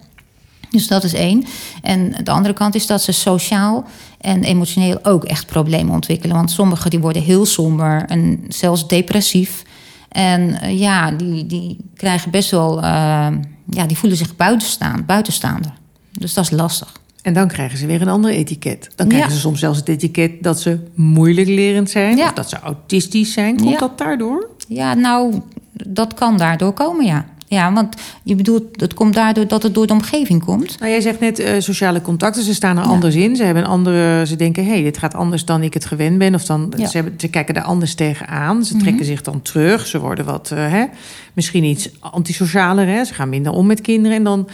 Dus 0.70 0.86
dat 0.88 1.04
is 1.04 1.14
één. 1.14 1.44
En 1.82 2.14
de 2.24 2.30
andere 2.30 2.54
kant 2.54 2.74
is 2.74 2.86
dat 2.86 3.02
ze 3.02 3.12
sociaal 3.12 3.84
en 4.20 4.44
emotioneel 4.44 5.04
ook 5.04 5.24
echt 5.24 5.46
problemen 5.46 5.94
ontwikkelen. 5.94 6.36
Want 6.36 6.50
sommigen 6.50 6.90
die 6.90 7.00
worden 7.00 7.22
heel 7.22 7.46
somber 7.46 8.04
en 8.06 8.44
zelfs 8.48 8.88
depressief. 8.88 9.62
En 10.08 10.58
uh, 10.62 10.78
ja, 10.78 11.10
die, 11.10 11.46
die 11.46 11.76
krijgen 11.94 12.30
best 12.30 12.50
wel, 12.50 12.84
uh, 12.84 13.28
ja, 13.70 13.86
die 13.86 13.98
voelen 13.98 14.18
zich 14.18 14.36
buitenstaan, 14.36 15.04
buitenstaander. 15.06 15.72
Dus 16.12 16.34
dat 16.34 16.44
is 16.44 16.50
lastig. 16.50 16.92
En 17.22 17.32
dan 17.34 17.48
krijgen 17.48 17.78
ze 17.78 17.86
weer 17.86 18.00
een 18.00 18.08
ander 18.08 18.30
etiket. 18.30 18.90
Dan 18.94 19.08
krijgen 19.08 19.28
ja. 19.28 19.34
ze 19.34 19.40
soms 19.40 19.60
zelfs 19.60 19.78
het 19.78 19.88
etiket 19.88 20.42
dat 20.42 20.60
ze 20.60 20.78
moeilijk 20.94 21.48
lerend 21.48 21.90
zijn. 21.90 22.16
Ja. 22.16 22.26
Of 22.26 22.32
dat 22.32 22.48
ze 22.48 22.58
autistisch 22.58 23.32
zijn. 23.32 23.56
Komt 23.56 23.70
ja. 23.70 23.78
dat 23.78 23.98
daardoor? 23.98 24.50
Ja, 24.68 24.94
nou, 24.94 25.40
dat 25.72 26.14
kan 26.14 26.36
daardoor 26.36 26.72
komen, 26.72 27.04
ja. 27.04 27.26
Ja, 27.48 27.72
want 27.72 27.94
je 28.22 28.34
bedoelt, 28.34 28.80
het 28.80 28.94
komt 28.94 29.14
daardoor 29.14 29.46
dat 29.46 29.62
het 29.62 29.74
door 29.74 29.86
de 29.86 29.92
omgeving 29.92 30.44
komt. 30.44 30.78
Nou, 30.78 30.90
jij 30.90 31.00
zegt 31.00 31.20
net 31.20 31.38
eh, 31.38 31.60
sociale 31.60 32.02
contacten, 32.02 32.42
ze 32.42 32.54
staan 32.54 32.76
er 32.76 32.82
Ja. 32.84 32.88
anders 32.88 33.14
in. 33.14 33.36
Ze 33.36 33.44
hebben 33.44 33.64
andere, 33.64 34.26
ze 34.26 34.36
denken, 34.36 34.64
hé, 34.64 34.70
hey, 34.72 34.82
dit 34.82 34.98
gaat 34.98 35.14
anders 35.14 35.44
dan 35.44 35.62
ik 35.62 35.74
het 35.74 35.84
gewend 35.84 36.18
ben. 36.18 36.34
Of 36.34 36.44
dan, 36.44 36.72
Ja. 36.76 36.86
ze, 36.86 36.96
hebben, 36.96 37.14
ze 37.16 37.28
kijken 37.28 37.54
er 37.54 37.62
anders 37.62 37.94
tegenaan. 37.94 38.64
Ze 38.64 38.74
Mhm. 38.74 38.82
trekken 38.82 39.04
zich 39.04 39.22
dan 39.22 39.42
terug. 39.42 39.86
Ze 39.86 39.98
worden 40.00 40.24
wat, 40.24 40.50
eh, 40.50 40.70
hè, 40.70 40.84
misschien 41.32 41.64
iets 41.64 41.90
antisocialer. 42.00 42.86
Hè? 42.86 43.04
Ze 43.04 43.14
gaan 43.14 43.28
minder 43.28 43.52
om 43.52 43.66
met 43.66 43.80
kinderen. 43.80 44.16
En 44.16 44.24
dan, 44.24 44.48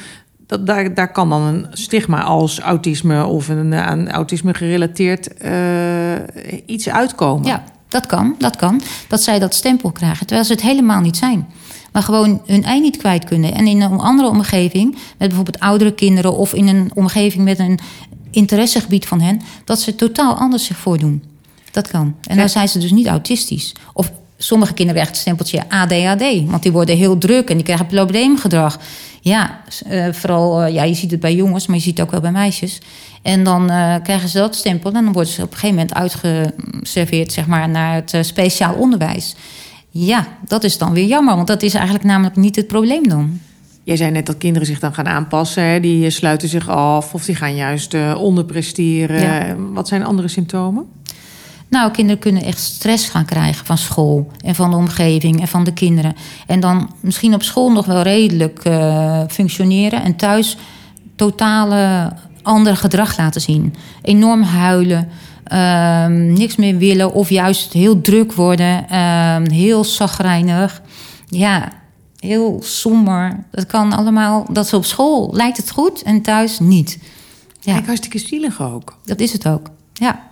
dat, 0.47 0.67
daar, 0.67 0.95
daar 0.95 1.13
kan 1.13 1.29
dan 1.29 1.43
een 1.43 1.67
stigma 1.71 2.23
als 2.23 2.61
autisme 2.61 3.25
of 3.27 3.49
een 3.49 3.73
eh, 3.73 3.87
aan 3.87 4.11
autisme 4.11 4.55
gerelateerd 4.55 5.29
iets 6.67 6.89
uitkomen. 6.89 7.47
Ja, 7.47 7.65
dat 7.89 8.07
kan, 8.07 8.35
dat 8.39 8.57
kan. 8.57 8.81
Dat 9.09 9.23
zij 9.23 9.39
dat 9.39 9.55
stempel 9.55 9.91
krijgen, 9.91 10.27
terwijl 10.27 10.47
ze 10.47 10.53
het 10.53 10.63
helemaal 10.63 11.01
niet 11.01 11.17
zijn. 11.17 11.47
Maar 11.93 12.03
gewoon 12.03 12.43
hun 12.47 12.65
ei 12.65 12.81
niet 12.81 12.97
kwijt 12.97 13.25
kunnen. 13.25 13.55
En 13.55 13.67
in 13.67 13.81
een 13.81 13.99
andere 13.99 14.29
omgeving, 14.29 14.93
met 14.93 15.29
bijvoorbeeld 15.29 15.61
oudere 15.61 15.93
kinderen... 15.93 16.37
of 16.37 16.55
in 16.55 16.69
een 16.69 16.91
omgeving 16.95 17.45
met 17.45 17.59
een 17.59 17.79
interessegebied 18.31 19.07
van 19.07 19.21
hen... 19.21 19.41
dat 19.65 19.81
ze 19.81 19.95
totaal 19.95 20.35
anders 20.35 20.65
zich 20.65 20.77
voordoen. 20.77 21.23
Dat 21.71 21.89
kan. 21.89 22.15
En 22.23 22.37
dan 22.37 22.49
zijn 22.49 22.69
ze 22.69 22.79
dus 22.79 22.91
niet 22.91 23.07
autistisch. 23.07 23.75
Of 23.93 24.13
sommige 24.39 24.75
kinderen 24.75 25.03
krijgen 25.03 25.13
het 25.13 25.23
stempeltje 25.23 25.69
ADHD. 25.69 26.51
Want 26.51 26.63
die 26.63 26.73
worden 26.73 26.97
heel 26.97 27.19
druk 27.19 27.49
en 27.49 27.55
die 27.55 27.65
krijgen 27.65 27.87
probleemgedrag. 27.87 28.79
Ja, 29.21 29.61
eh, 29.89 30.07
vooral, 30.13 30.63
eh, 30.63 30.75
ja, 30.75 30.83
je 30.83 30.95
ziet 30.95 31.11
het 31.11 31.21
bij 31.21 31.35
jongens, 31.35 31.67
maar 31.67 31.77
je 31.77 31.83
ziet 31.83 31.97
het 31.97 32.07
ook 32.07 32.13
wel 32.13 32.21
bij 32.21 32.33
meisjes. 32.33 32.79
En 33.23 33.45
dan 33.45 33.71
eh, 33.71 33.95
krijgen 34.03 34.29
ze 34.29 34.39
dat 34.39 34.55
stempel 34.55 34.93
en 34.93 35.05
dan 35.05 35.13
worden 35.13 35.33
ze 35.33 35.43
op 35.43 35.53
een 35.53 35.59
gegeven 35.59 35.77
moment 35.77 35.95
uitgeserveerd 35.95 37.33
zeg 37.33 37.47
maar, 37.47 37.69
naar 37.69 37.95
het 37.95 38.27
speciaal 38.27 38.75
onderwijs. 38.75 39.35
Ja, 39.95 40.27
dat 40.47 40.65
is 40.65 40.79
dan 40.79 40.93
weer 40.93 41.07
jammer, 41.07 41.35
want 41.35 41.47
dat 41.47 41.63
is 41.63 41.75
eigenlijk 41.75 42.05
namelijk 42.05 42.37
niet 42.37 42.57
het 42.57 42.67
probleem 42.67 43.09
dan. 43.09 43.41
Jij 43.85 43.97
zei 43.97 44.11
net 44.11 44.27
dat 44.27 44.39
kinderen 44.39 44.67
zich 44.67 44.79
dan 44.79 44.95
gaan 44.95 45.09
aanpassen. 45.09 45.65
Hè? 45.65 45.81
Die 45.81 46.05
eh, 46.05 46.11
sluiten 46.11 46.49
zich 46.49 46.69
af 46.69 47.15
of 47.15 47.25
die 47.25 47.35
gaan 47.35 47.55
juist 47.55 47.95
eh, 47.95 48.15
onderpresteren. 48.19 49.21
Ja. 49.21 49.57
Wat 49.73 49.89
zijn 49.89 50.05
andere 50.05 50.29
symptomen? 50.29 50.85
Nou, 51.69 51.91
kinderen 51.91 52.21
kunnen 52.21 52.43
echt 52.43 52.59
stress 52.59 53.09
gaan 53.09 53.25
krijgen 53.25 53.67
van 53.67 53.79
school 53.79 54.31
en 54.45 54.55
van 54.55 54.71
de 54.71 54.77
omgeving 54.77 55.41
en 55.41 55.49
van 55.49 55.65
de 55.65 55.73
kinderen. 55.73 56.15
En 56.47 56.61
dan 56.61 56.91
misschien 57.01 57.35
op 57.35 57.43
school 57.43 57.73
nog 57.73 57.87
wel 57.87 58.03
redelijk 58.03 58.59
eh, 58.59 59.23
functioneren 59.29 60.03
en 60.03 60.17
thuis 60.17 60.57
totale 61.17 62.13
ander 62.43 62.77
gedrag 62.77 63.17
laten 63.17 63.41
zien. 63.41 63.75
Enorm 64.03 64.43
huilen, 64.43 65.09
niks 66.35 66.57
meer 66.57 66.77
willen 66.77 67.13
of 67.13 67.29
juist 67.31 67.73
heel 67.73 68.01
druk 68.01 68.33
worden, 68.33 68.89
ehm, 68.89 69.51
heel 69.51 69.85
zagrijnig. 69.85 70.83
Ja, 71.27 71.73
heel 72.19 72.59
somber. 72.63 73.45
Dat 73.51 73.67
kan 73.67 73.93
allemaal, 73.93 74.47
dat 74.53 74.69
ze 74.69 74.77
op 74.77 74.85
school 74.85 75.31
lijkt 75.35 75.57
het 75.57 75.71
goed 75.71 76.03
en 76.03 76.23
thuis 76.23 76.59
niet. 76.59 76.99
Ja, 77.61 77.73
Kijk, 77.73 77.87
hartstikke 77.87 78.19
zielig 78.19 78.63
ook. 78.63 78.99
dat 79.05 79.21
is 79.21 79.33
het 79.33 79.49
ook. 79.49 79.67
Ja. 79.93 80.31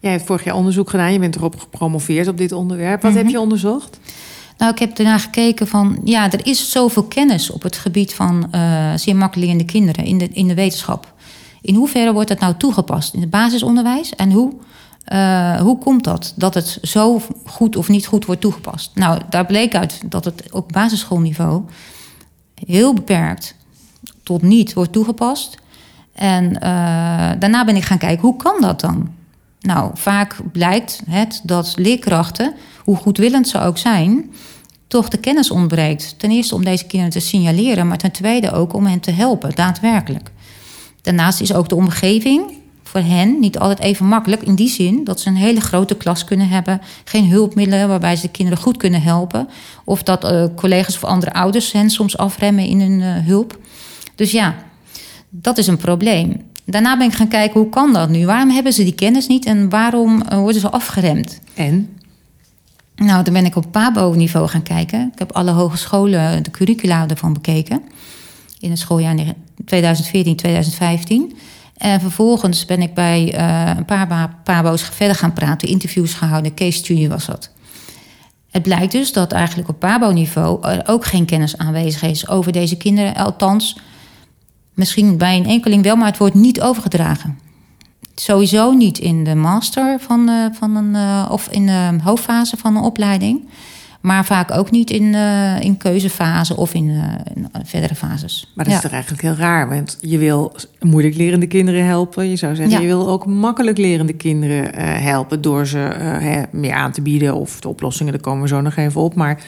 Jij 0.00 0.12
hebt 0.12 0.26
vorig 0.26 0.44
jaar 0.44 0.54
onderzoek 0.54 0.90
gedaan. 0.90 1.12
Je 1.12 1.18
bent 1.18 1.36
erop 1.36 1.60
gepromoveerd 1.60 2.28
op 2.28 2.38
dit 2.38 2.52
onderwerp. 2.52 3.02
Wat 3.02 3.10
Mhm. 3.10 3.20
heb 3.20 3.30
je 3.30 3.40
onderzocht? 3.40 3.98
Nou, 4.58 4.72
ik 4.72 4.78
heb 4.78 4.96
daarna 4.96 5.18
gekeken 5.18 5.66
van, 5.68 5.98
ja, 6.04 6.32
er 6.32 6.46
is 6.46 6.70
zoveel 6.70 7.02
kennis 7.02 7.50
op 7.50 7.62
het 7.62 7.76
gebied 7.76 8.14
van 8.14 8.48
eh 8.50 8.92
zeer 8.96 9.16
makkelijk 9.16 9.50
in 9.50 9.58
de 9.58 9.64
kinderen, 9.64 10.04
in 10.04 10.18
de, 10.18 10.28
in 10.32 10.48
de 10.48 10.54
wetenschap. 10.54 11.13
In 11.64 11.74
hoeverre 11.74 12.12
wordt 12.12 12.28
dat 12.28 12.38
nou 12.38 12.54
toegepast 12.56 13.14
in 13.14 13.20
het 13.20 13.30
basisonderwijs 13.30 14.14
en 14.14 14.32
hoe, 14.32 14.52
eh, 15.04 15.60
hoe 15.60 15.78
komt 15.78 16.04
dat, 16.04 16.32
dat 16.36 16.54
het 16.54 16.78
zo 16.82 17.20
goed 17.46 17.76
of 17.76 17.88
niet 17.88 18.06
goed 18.06 18.24
wordt 18.24 18.40
toegepast? 18.40 18.90
Nou, 18.94 19.20
daar 19.28 19.46
bleek 19.46 19.74
uit 19.74 20.00
dat 20.06 20.24
het 20.24 20.52
op 20.52 20.72
basisschoolniveau 20.72 21.62
heel 22.64 22.94
beperkt 22.94 23.54
tot 24.22 24.42
niet 24.42 24.72
wordt 24.72 24.92
toegepast. 24.92 25.58
En 26.12 26.60
eh, 26.60 27.30
daarna 27.38 27.64
ben 27.64 27.76
ik 27.76 27.84
gaan 27.84 27.98
kijken, 27.98 28.22
hoe 28.22 28.36
kan 28.36 28.60
dat 28.60 28.80
dan? 28.80 29.12
Nou, 29.60 29.90
vaak 29.94 30.36
blijkt 30.52 31.02
het 31.08 31.40
dat 31.42 31.72
leerkrachten, 31.76 32.54
hoe 32.84 32.96
goedwillend 32.96 33.48
ze 33.48 33.60
ook 33.60 33.78
zijn, 33.78 34.30
toch 34.86 35.08
de 35.08 35.18
kennis 35.18 35.50
ontbreekt. 35.50 36.18
Ten 36.18 36.30
eerste 36.30 36.54
om 36.54 36.64
deze 36.64 36.86
kinderen 36.86 37.12
te 37.12 37.20
signaleren, 37.20 37.88
maar 37.88 37.98
ten 37.98 38.12
tweede 38.12 38.52
ook 38.52 38.72
om 38.72 38.86
hen 38.86 39.00
te 39.00 39.10
helpen, 39.10 39.54
daadwerkelijk. 39.54 40.32
Daarnaast 41.04 41.40
is 41.40 41.54
ook 41.54 41.68
de 41.68 41.74
omgeving 41.74 42.52
voor 42.82 43.00
hen 43.00 43.40
niet 43.40 43.58
altijd 43.58 43.78
even 43.78 44.06
makkelijk. 44.06 44.42
In 44.42 44.54
die 44.54 44.68
zin 44.68 45.04
dat 45.04 45.20
ze 45.20 45.28
een 45.28 45.36
hele 45.36 45.60
grote 45.60 45.94
klas 45.94 46.24
kunnen 46.24 46.48
hebben, 46.48 46.80
geen 47.04 47.28
hulpmiddelen 47.28 47.88
waarbij 47.88 48.16
ze 48.16 48.22
de 48.22 48.30
kinderen 48.30 48.62
goed 48.62 48.76
kunnen 48.76 49.02
helpen. 49.02 49.48
Of 49.84 50.02
dat 50.02 50.24
eh, 50.24 50.44
collega's 50.56 50.94
of 50.94 51.04
andere 51.04 51.32
ouders 51.32 51.72
hen 51.72 51.90
soms 51.90 52.16
afremmen 52.16 52.66
in 52.66 52.80
hun 52.80 53.00
eh, 53.00 53.26
hulp. 53.26 53.58
Dus 54.14 54.30
ja, 54.30 54.54
dat 55.30 55.58
is 55.58 55.66
een 55.66 55.76
probleem. 55.76 56.42
Daarna 56.64 56.96
ben 56.96 57.06
ik 57.06 57.14
gaan 57.14 57.28
kijken, 57.28 57.60
hoe 57.60 57.70
kan 57.70 57.92
dat 57.92 58.08
nu? 58.08 58.26
Waarom 58.26 58.50
hebben 58.50 58.72
ze 58.72 58.84
die 58.84 58.94
kennis 58.94 59.26
niet 59.26 59.44
en 59.44 59.68
waarom 59.68 60.22
eh, 60.22 60.38
worden 60.38 60.60
ze 60.60 60.70
afgeremd? 60.70 61.40
En? 61.54 61.98
Nou, 62.96 63.24
dan 63.24 63.32
ben 63.32 63.44
ik 63.44 63.56
op 63.56 63.66
PABO-niveau 63.70 64.48
gaan 64.48 64.62
kijken. 64.62 65.10
Ik 65.12 65.18
heb 65.18 65.32
alle 65.32 65.50
hogescholen 65.50 66.42
de 66.42 66.50
curricula 66.50 67.08
ervan 67.08 67.32
bekeken. 67.32 67.82
In 68.60 68.70
het 68.70 68.78
schooljaar 68.78 69.14
2014, 69.66 70.36
2015. 70.36 71.36
En 71.76 72.00
vervolgens 72.00 72.64
ben 72.64 72.82
ik 72.82 72.94
bij 72.94 73.34
eh, 73.34 73.76
een 73.76 73.84
paar 73.84 74.36
PABO's 74.44 74.82
verder 74.82 75.16
gaan 75.16 75.32
praten. 75.32 75.68
Interviews 75.68 76.14
gehouden, 76.14 76.54
case 76.54 76.78
study 76.78 77.08
was 77.08 77.26
dat. 77.26 77.50
Het 78.50 78.62
blijkt 78.62 78.92
dus 78.92 79.12
dat 79.12 79.32
eigenlijk 79.32 79.68
op 79.68 79.78
PABO-niveau... 79.78 80.80
ook 80.86 81.04
geen 81.04 81.24
kennis 81.24 81.58
aanwezig 81.58 82.02
is 82.02 82.28
over 82.28 82.52
deze 82.52 82.76
kinderen. 82.76 83.14
Althans, 83.14 83.76
misschien 84.74 85.16
bij 85.16 85.36
een 85.36 85.46
enkeling 85.46 85.82
wel, 85.82 85.96
maar 85.96 86.08
het 86.08 86.18
wordt 86.18 86.34
niet 86.34 86.60
overgedragen. 86.60 87.38
Sowieso 88.14 88.72
niet 88.72 88.98
in 88.98 89.24
de 89.24 89.34
master 89.34 90.00
van, 90.00 90.28
eh, 90.28 90.44
van 90.52 90.76
een, 90.76 90.94
eh, 90.94 91.28
of 91.30 91.48
in 91.48 91.66
de 91.66 91.96
hoofdfase 92.02 92.56
van 92.56 92.76
een 92.76 92.82
opleiding. 92.82 93.48
Maar 94.04 94.24
vaak 94.24 94.50
ook 94.50 94.70
niet 94.70 94.90
in, 94.90 95.14
eh, 95.14 95.60
in 95.60 95.76
keuzefase 95.76 96.56
of 96.56 96.74
in, 96.74 96.90
eh, 96.90 97.34
in 97.34 97.48
verdere 97.64 97.94
fases. 97.94 98.52
Maar 98.54 98.64
dat 98.64 98.72
Ja. 98.72 98.78
is 98.78 98.84
toch 98.84 98.92
eigenlijk 98.92 99.22
heel 99.22 99.34
raar. 99.34 99.68
Want 99.68 99.98
je 100.00 100.18
wil 100.18 100.52
moeilijk 100.80 101.16
lerende 101.16 101.46
kinderen 101.46 101.84
helpen. 101.86 102.28
Je 102.30 102.36
zou 102.36 102.54
zeggen, 102.54 102.74
Ja. 102.74 102.80
je 102.80 102.86
wil 102.86 103.08
ook 103.08 103.26
makkelijk 103.26 103.78
lerende 103.78 104.12
kinderen 104.12 104.74
eh, 104.74 105.02
helpen... 105.02 105.40
door 105.40 105.66
ze 105.66 105.82
eh, 105.82 106.18
hè, 106.18 106.42
meer 106.50 106.72
aan 106.72 106.92
te 106.92 107.02
bieden. 107.02 107.34
Of 107.34 107.60
de 107.60 107.68
oplossingen, 107.68 108.12
daar 108.12 108.22
komen 108.22 108.42
we 108.42 108.48
zo 108.48 108.60
nog 108.60 108.76
even 108.76 109.00
op. 109.00 109.14
Maar 109.14 109.42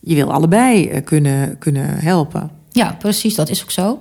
je 0.00 0.14
wil 0.14 0.32
allebei 0.32 0.88
eh, 0.88 1.04
kunnen, 1.04 1.58
kunnen 1.58 1.98
helpen. 1.98 2.50
Ja, 2.70 2.96
precies, 2.98 3.34
dat 3.34 3.48
is 3.48 3.62
ook 3.62 3.70
zo. 3.70 4.00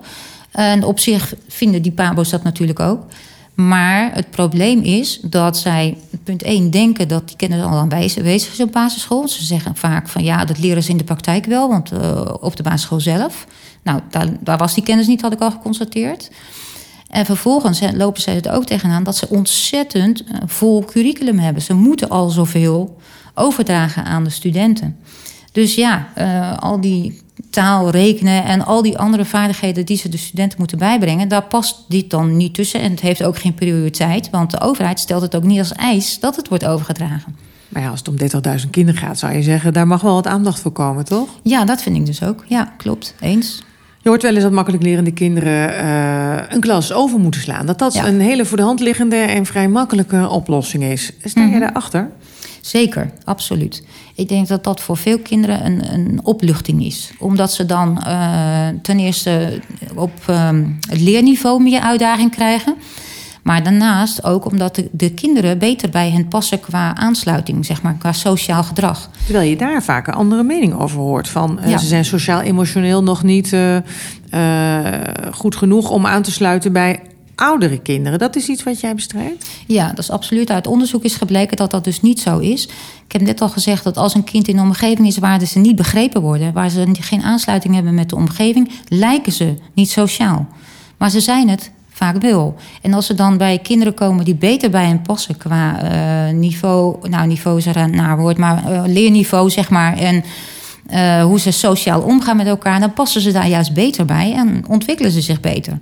En 0.51 0.83
op 0.83 0.99
zich 0.99 1.33
vinden 1.47 1.81
die 1.81 1.91
pabo's 1.91 2.29
dat 2.29 2.43
natuurlijk 2.43 2.79
ook. 2.79 3.05
Maar 3.53 4.13
het 4.13 4.29
probleem 4.29 4.81
is 4.81 5.19
dat 5.23 5.57
zij, 5.57 5.97
punt 6.23 6.43
1, 6.43 6.71
denken 6.71 7.07
dat 7.07 7.27
die 7.27 7.37
kennis 7.37 7.63
al 7.63 7.77
aanwezig 7.77 8.23
is 8.23 8.59
op 8.59 8.71
basisschool. 8.71 9.27
Ze 9.27 9.43
zeggen 9.43 9.75
vaak 9.75 10.07
van 10.07 10.23
ja, 10.23 10.45
dat 10.45 10.59
leren 10.59 10.83
ze 10.83 10.89
in 10.89 10.97
de 10.97 11.03
praktijk 11.03 11.45
wel, 11.45 11.69
want 11.69 11.91
eh, 11.91 12.33
op 12.39 12.55
de 12.55 12.63
basisschool 12.63 12.99
zelf. 12.99 13.47
Nou, 13.83 13.99
daar, 14.09 14.27
daar 14.39 14.57
was 14.57 14.73
die 14.73 14.83
kennis 14.83 15.07
niet, 15.07 15.21
had 15.21 15.33
ik 15.33 15.41
al 15.41 15.51
geconstateerd. 15.51 16.31
En 17.09 17.25
vervolgens 17.25 17.81
lopen 17.93 18.21
zij 18.21 18.41
er 18.41 18.53
ook 18.53 18.65
tegenaan 18.65 19.03
dat 19.03 19.15
ze 19.15 19.29
ontzettend 19.29 20.23
eh, 20.23 20.37
vol 20.45 20.85
curriculum 20.85 21.39
hebben. 21.39 21.61
Ze 21.61 21.73
moeten 21.73 22.09
al 22.09 22.29
zoveel 22.29 22.97
overdragen 23.33 24.03
aan 24.03 24.23
de 24.23 24.29
studenten. 24.29 24.97
Dus 25.51 25.75
ja, 25.75 26.07
eh, 26.15 26.57
al 26.57 26.81
die 26.81 27.21
taal, 27.49 27.89
rekenen 27.89 28.43
en 28.43 28.65
al 28.65 28.81
die 28.81 28.97
andere 28.97 29.25
vaardigheden 29.25 29.85
die 29.85 29.97
ze 29.97 30.09
de 30.09 30.17
studenten 30.17 30.59
moeten 30.59 30.77
bijbrengen, 30.77 31.27
daar 31.27 31.43
past 31.43 31.75
dit 31.87 32.09
dan 32.09 32.37
niet 32.37 32.53
tussen. 32.53 32.81
En 32.81 32.91
het 32.91 32.99
heeft 33.01 33.23
ook 33.23 33.37
geen 33.37 33.53
prioriteit, 33.53 34.29
want 34.29 34.51
de 34.51 34.59
overheid 34.61 34.99
stelt 34.99 35.21
het 35.21 35.35
ook 35.35 35.43
niet 35.43 35.59
als 35.59 35.71
eis 35.73 36.19
dat 36.19 36.35
het 36.35 36.47
wordt 36.47 36.65
overgedragen. 36.65 37.35
Maar 37.69 37.81
ja, 37.81 37.89
als 37.89 37.99
het 37.99 38.07
om 38.07 38.15
30.000 38.63 38.69
kinderen 38.69 39.01
gaat, 39.01 39.19
zou 39.19 39.33
je 39.33 39.41
zeggen... 39.43 39.73
daar 39.73 39.87
mag 39.87 40.01
wel 40.01 40.13
wat 40.13 40.27
aandacht 40.27 40.59
voor 40.59 40.71
komen, 40.71 41.05
toch? 41.05 41.29
Ja, 41.43 41.65
dat 41.65 41.81
vind 41.81 41.95
ik 41.95 42.05
dus 42.05 42.23
ook. 42.23 42.43
Ja, 42.47 42.73
klopt. 42.77 43.15
Eens. 43.19 43.63
Je 44.01 44.09
hoort 44.09 44.21
wel 44.21 44.33
eens 44.33 44.43
dat 44.43 44.51
makkelijk 44.51 44.83
lerende 44.83 45.11
kinderen 45.11 45.77
eh, 45.77 46.53
een 46.55 46.59
klas 46.59 46.93
over 46.93 47.19
moeten 47.19 47.41
slaan. 47.41 47.65
Dat 47.65 47.79
dat 47.79 47.93
Ja. 47.93 48.07
een 48.07 48.19
hele 48.21 48.45
voor 48.45 48.57
de 48.57 48.63
hand 48.63 48.79
liggende 48.79 49.15
en 49.15 49.45
vrij 49.45 49.67
makkelijke 49.67 50.29
oplossing 50.29 50.83
is. 50.83 51.11
Sta 51.23 51.41
Mhm. 51.41 51.49
jij 51.49 51.59
daarachter? 51.59 52.09
Zeker, 52.61 53.11
absoluut. 53.23 53.83
Ik 54.15 54.29
denk 54.29 54.47
dat 54.47 54.63
dat 54.63 54.81
voor 54.81 54.97
veel 54.97 55.19
kinderen 55.19 55.65
een, 55.65 55.93
een 55.93 56.19
opluchting 56.23 56.85
is. 56.85 57.11
Omdat 57.19 57.53
ze 57.53 57.65
dan 57.65 58.03
eh, 58.03 58.67
ten 58.81 58.99
eerste 58.99 59.59
op 59.95 60.11
ehm, 60.27 60.65
het 60.89 61.01
leerniveau 61.01 61.63
meer 61.63 61.81
uitdaging 61.81 62.31
krijgen. 62.31 62.75
Maar 63.41 63.63
daarnaast 63.63 64.23
ook 64.23 64.45
omdat 64.45 64.75
de, 64.75 64.89
de 64.91 65.13
kinderen 65.13 65.57
beter 65.57 65.89
bij 65.89 66.09
hen 66.09 66.27
passen 66.27 66.59
qua 66.59 66.95
aansluiting, 66.95 67.65
zeg 67.65 67.81
maar, 67.81 67.95
qua 67.99 68.11
sociaal 68.11 68.63
gedrag. 68.63 69.09
Terwijl 69.25 69.49
je 69.49 69.55
daar 69.55 69.83
vaak 69.83 70.07
een 70.07 70.13
andere 70.13 70.43
mening 70.43 70.73
over 70.73 70.99
hoort. 70.99 71.27
Van 71.27 71.59
eh, 71.59 71.77
ze 71.77 71.85
zijn 71.85 72.05
sociaal-emotioneel 72.05 73.03
nog 73.03 73.23
niet 73.23 73.53
eh, 73.53 73.77
goed 75.31 75.55
genoeg 75.55 75.89
om 75.89 76.05
aan 76.05 76.21
te 76.21 76.31
sluiten 76.31 76.73
bij 76.73 76.99
oudere 77.41 77.77
kinderen. 77.77 78.19
Dat 78.19 78.35
is 78.35 78.47
iets 78.47 78.63
wat 78.63 78.79
jij 78.79 78.95
bestrijdt? 78.95 79.49
Ja, 79.67 79.87
dat 79.87 79.97
is 79.97 80.09
absoluut. 80.09 80.51
Uit 80.51 80.67
onderzoek 80.67 81.03
is 81.03 81.15
gebleken 81.15 81.57
dat 81.57 81.71
dat 81.71 81.83
dus 81.83 82.01
niet 82.01 82.19
zo 82.19 82.37
is. 82.37 82.63
Ik 83.05 83.11
heb 83.11 83.21
net 83.21 83.41
al 83.41 83.49
gezegd 83.49 83.83
dat 83.83 83.97
als 83.97 84.15
een 84.15 84.23
kind 84.23 84.47
in 84.47 84.57
een 84.57 84.63
omgeving 84.63 85.07
is 85.07 85.17
waar 85.17 85.45
ze 85.45 85.59
niet 85.59 85.75
begrepen 85.75 86.21
worden, 86.21 86.53
waar 86.53 86.69
ze 86.69 86.87
geen 86.91 87.21
aansluiting 87.23 87.73
hebben 87.73 87.93
met 87.93 88.09
de 88.09 88.15
omgeving, 88.15 88.71
lijken 88.87 89.31
ze 89.31 89.55
niet 89.73 89.89
sociaal. 89.89 90.47
Maar 90.97 91.09
ze 91.09 91.19
zijn 91.19 91.49
het 91.49 91.71
vaak 91.89 92.21
wel. 92.21 92.55
En 92.81 92.93
als 92.93 93.05
ze 93.05 93.13
dan 93.13 93.37
bij 93.37 93.59
kinderen 93.59 93.93
komen 93.93 94.25
die 94.25 94.35
beter 94.35 94.69
bij 94.69 94.85
hen 94.85 95.01
passen 95.01 95.37
qua 95.37 95.83
uh, 95.83 96.33
niveau, 96.33 97.09
nou 97.09 97.27
niveau 97.27 97.57
is 97.57 97.65
er 97.65 97.77
een 97.77 97.95
naar 97.95 98.17
woord, 98.17 98.37
maar 98.37 98.71
uh, 98.71 98.81
leerniveau 98.85 99.49
zeg 99.49 99.69
maar 99.69 99.97
en 99.97 100.23
uh, 100.93 101.23
hoe 101.23 101.39
ze 101.39 101.51
sociaal 101.51 102.01
omgaan 102.01 102.37
met 102.37 102.47
elkaar, 102.47 102.79
dan 102.79 102.93
passen 102.93 103.21
ze 103.21 103.31
daar 103.31 103.47
juist 103.47 103.73
beter 103.73 104.05
bij 104.05 104.33
en 104.33 104.63
ontwikkelen 104.67 105.11
ze 105.11 105.21
zich 105.21 105.39
beter. 105.39 105.79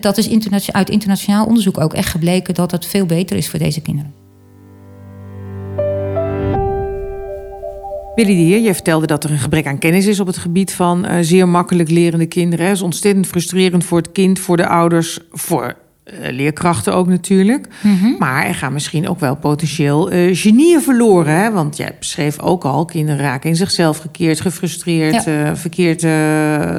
Dat 0.00 0.16
is 0.16 0.28
interna 0.28 0.58
uit 0.70 0.90
internationaal 0.90 1.46
onderzoek 1.46 1.80
ook 1.80 1.94
echt 1.94 2.10
gebleken 2.10 2.54
dat 2.54 2.70
het 2.70 2.86
veel 2.86 3.06
beter 3.06 3.36
is 3.36 3.48
voor 3.48 3.58
deze 3.58 3.80
kinderen. 3.80 4.14
Willy 8.16 8.34
de 8.34 8.62
je 8.62 8.74
vertelde 8.74 9.06
dat 9.06 9.24
er 9.24 9.30
een 9.30 9.38
gebrek 9.38 9.66
aan 9.66 9.78
kennis 9.78 10.06
is 10.06 10.20
op 10.20 10.26
het 10.26 10.36
gebied 10.36 10.72
van 10.72 11.04
uh, 11.04 11.16
zeer 11.20 11.48
makkelijk 11.48 11.90
lerende 11.90 12.26
kinderen. 12.26 12.66
Dat 12.66 12.74
is 12.74 12.82
ontzettend 12.82 13.26
frustrerend 13.26 13.84
voor 13.84 13.98
het 13.98 14.12
kind, 14.12 14.38
voor 14.38 14.56
de 14.56 14.66
ouders, 14.66 15.18
voor 15.32 15.64
eh, 15.64 15.74
leerkrachten 16.30 16.94
ook 16.94 17.06
natuurlijk. 17.06 17.68
Mhm. 17.80 18.12
Maar 18.18 18.46
er 18.46 18.54
gaan 18.54 18.72
misschien 18.72 19.08
ook 19.08 19.20
wel 19.20 19.36
potentieel 19.36 20.12
uh, 20.12 20.36
genieën 20.36 20.80
verloren. 20.80 21.34
Hè? 21.34 21.52
Want 21.52 21.76
jij 21.76 21.94
beschreef 21.98 22.40
ook 22.40 22.64
al, 22.64 22.84
kinderen 22.84 23.20
raken 23.20 23.50
in 23.50 23.56
zichzelf 23.56 23.98
gekeerd, 23.98 24.40
gefrustreerd, 24.40 25.24
ja. 25.24 25.50
uh, 25.50 25.54
verkeerd 25.54 26.06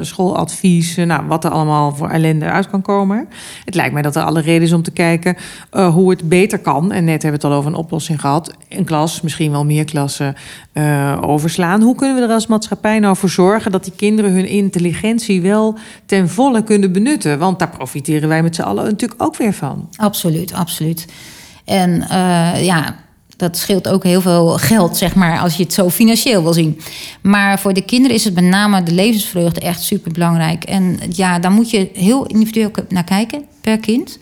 schooladvies. 0.06 0.96
nou, 0.96 1.28
wat 1.28 1.44
er 1.44 1.52
allemaal 1.52 1.96
voor 1.96 2.10
ellende 2.10 2.46
uit 2.46 2.70
kan 2.70 2.82
komen. 2.82 3.28
Het 3.66 3.76
lijkt 3.76 3.94
mij 3.94 4.02
dat 4.02 4.16
er 4.16 4.24
alle 4.24 4.42
reden 4.42 4.62
is 4.62 4.74
om 4.74 4.84
te 4.84 4.92
kijken 4.92 5.36
hoe 5.70 6.10
het 6.10 6.30
beter 6.30 6.60
kan. 6.60 6.92
En 6.92 7.04
net 7.04 7.22
hebben 7.22 7.42
we 7.42 7.48
het 7.48 7.56
al 7.56 7.60
over 7.60 7.72
een 7.72 7.78
oplossing 7.78 8.22
gehad. 8.22 8.54
Een 8.70 8.86
klas, 8.86 9.22
misschien 9.22 9.52
wel 9.52 9.66
meer 9.66 9.86
klassen 9.86 10.36
overslaan. 11.22 11.82
Hoe 11.82 11.96
kunnen 11.96 12.16
we 12.16 12.22
er 12.22 12.34
als 12.34 12.48
maatschappij 12.48 13.00
nou 13.00 13.16
voor 13.16 13.30
zorgen 13.30 13.72
dat 13.72 13.84
die 13.84 13.94
kinderen 13.96 14.32
hun 14.32 14.48
intelligentie 14.48 15.42
wel 15.42 15.76
ten 16.06 16.30
volle 16.30 16.64
kunnen 16.64 16.92
benutten? 16.92 17.40
Want 17.40 17.60
daar 17.60 17.70
profiteren 17.70 18.30
wij 18.30 18.44
met 18.44 18.56
z'n 18.56 18.62
allen 18.62 18.84
natuurlijk 18.84 19.17
ook 19.18 19.36
weer 19.38 19.54
van. 19.54 19.90
Absoluut, 19.96 20.54
absoluut. 20.54 21.06
En 21.66 21.92
uh, 22.12 22.66
ja, 22.66 22.96
dat 23.38 23.58
scheelt 23.58 23.88
ook 23.88 24.04
heel 24.04 24.22
veel 24.22 24.48
geld, 24.48 24.98
zeg 24.98 25.16
maar, 25.16 25.40
als 25.40 25.58
je 25.58 25.64
het 25.64 25.74
zo 25.74 25.90
financieel 25.90 26.44
wil 26.44 26.54
zien. 26.54 26.80
Maar 27.22 27.60
voor 27.60 27.74
de 27.74 27.86
kinderen 27.86 28.16
is 28.16 28.24
het 28.24 28.34
met 28.34 28.44
name 28.44 28.84
de 28.84 28.92
levensvreugde 28.92 29.60
echt 29.60 29.82
super 29.82 30.12
belangrijk. 30.12 30.64
En 30.64 31.00
ja, 31.10 31.40
daar 31.40 31.52
moet 31.52 31.70
je 31.70 31.90
heel 31.94 32.26
individueel 32.26 32.72
naar 32.90 33.04
kijken 33.04 33.46
per 33.62 33.78
kind. 33.78 34.20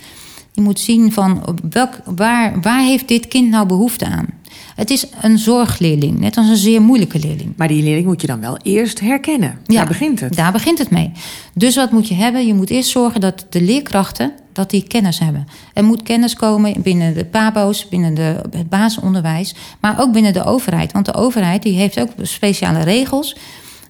Je 0.52 0.62
moet 0.62 0.80
zien 0.80 1.12
van 1.12 1.60
welk, 1.70 1.94
waar, 2.06 2.62
waar 2.62 2.82
heeft 2.82 3.08
dit 3.08 3.28
kind 3.28 3.50
nou 3.50 3.68
behoefte 3.68 4.06
aan? 4.06 4.28
Het 4.76 4.90
is 4.90 5.06
een 5.22 5.38
zorgleerling, 5.38 6.20
net 6.20 6.38
als 6.38 6.50
een 6.50 6.56
zeer 6.56 6.82
moeilijke 6.82 7.20
leerling. 7.20 7.54
Maar 7.58 7.68
die 7.68 7.84
leerling 7.84 8.06
moet 8.06 8.22
je 8.22 8.28
dan 8.28 8.40
wel 8.40 8.58
eerst 8.64 9.00
herkennen. 9.00 9.60
Ja, 9.66 9.76
daar 9.76 9.88
begint 9.88 10.20
het. 10.20 10.36
Daar 10.36 10.52
begint 10.52 10.78
het 10.78 10.90
mee. 10.90 11.12
Dus 11.54 11.76
wat 11.76 11.92
moet 11.92 12.08
je 12.08 12.16
hebben? 12.16 12.48
Je 12.48 12.54
moet 12.54 12.70
eerst 12.70 12.90
zorgen 12.90 13.22
dat 13.22 13.46
de 13.50 13.62
leerkrachten 13.62 14.34
dat 14.54 14.70
die 14.70 14.88
kennis 14.88 15.20
hebben. 15.20 15.48
Er 15.74 15.84
moet 15.84 16.04
kennis 16.04 16.34
komen 16.34 16.82
binnen 16.82 17.14
de 17.14 17.26
PABO's, 17.26 17.88
binnen 17.88 18.14
de, 18.14 18.42
het 18.52 18.70
basisonderwijs, 18.70 19.56
maar 19.80 20.00
ook 20.00 20.12
binnen 20.12 20.34
de 20.34 20.44
overheid. 20.44 20.92
Want 20.92 21.06
de 21.06 21.14
overheid 21.14 21.64
die 21.64 21.78
heeft 21.78 22.00
ook 22.00 22.10
speciale 22.22 22.84
regels 22.84 23.36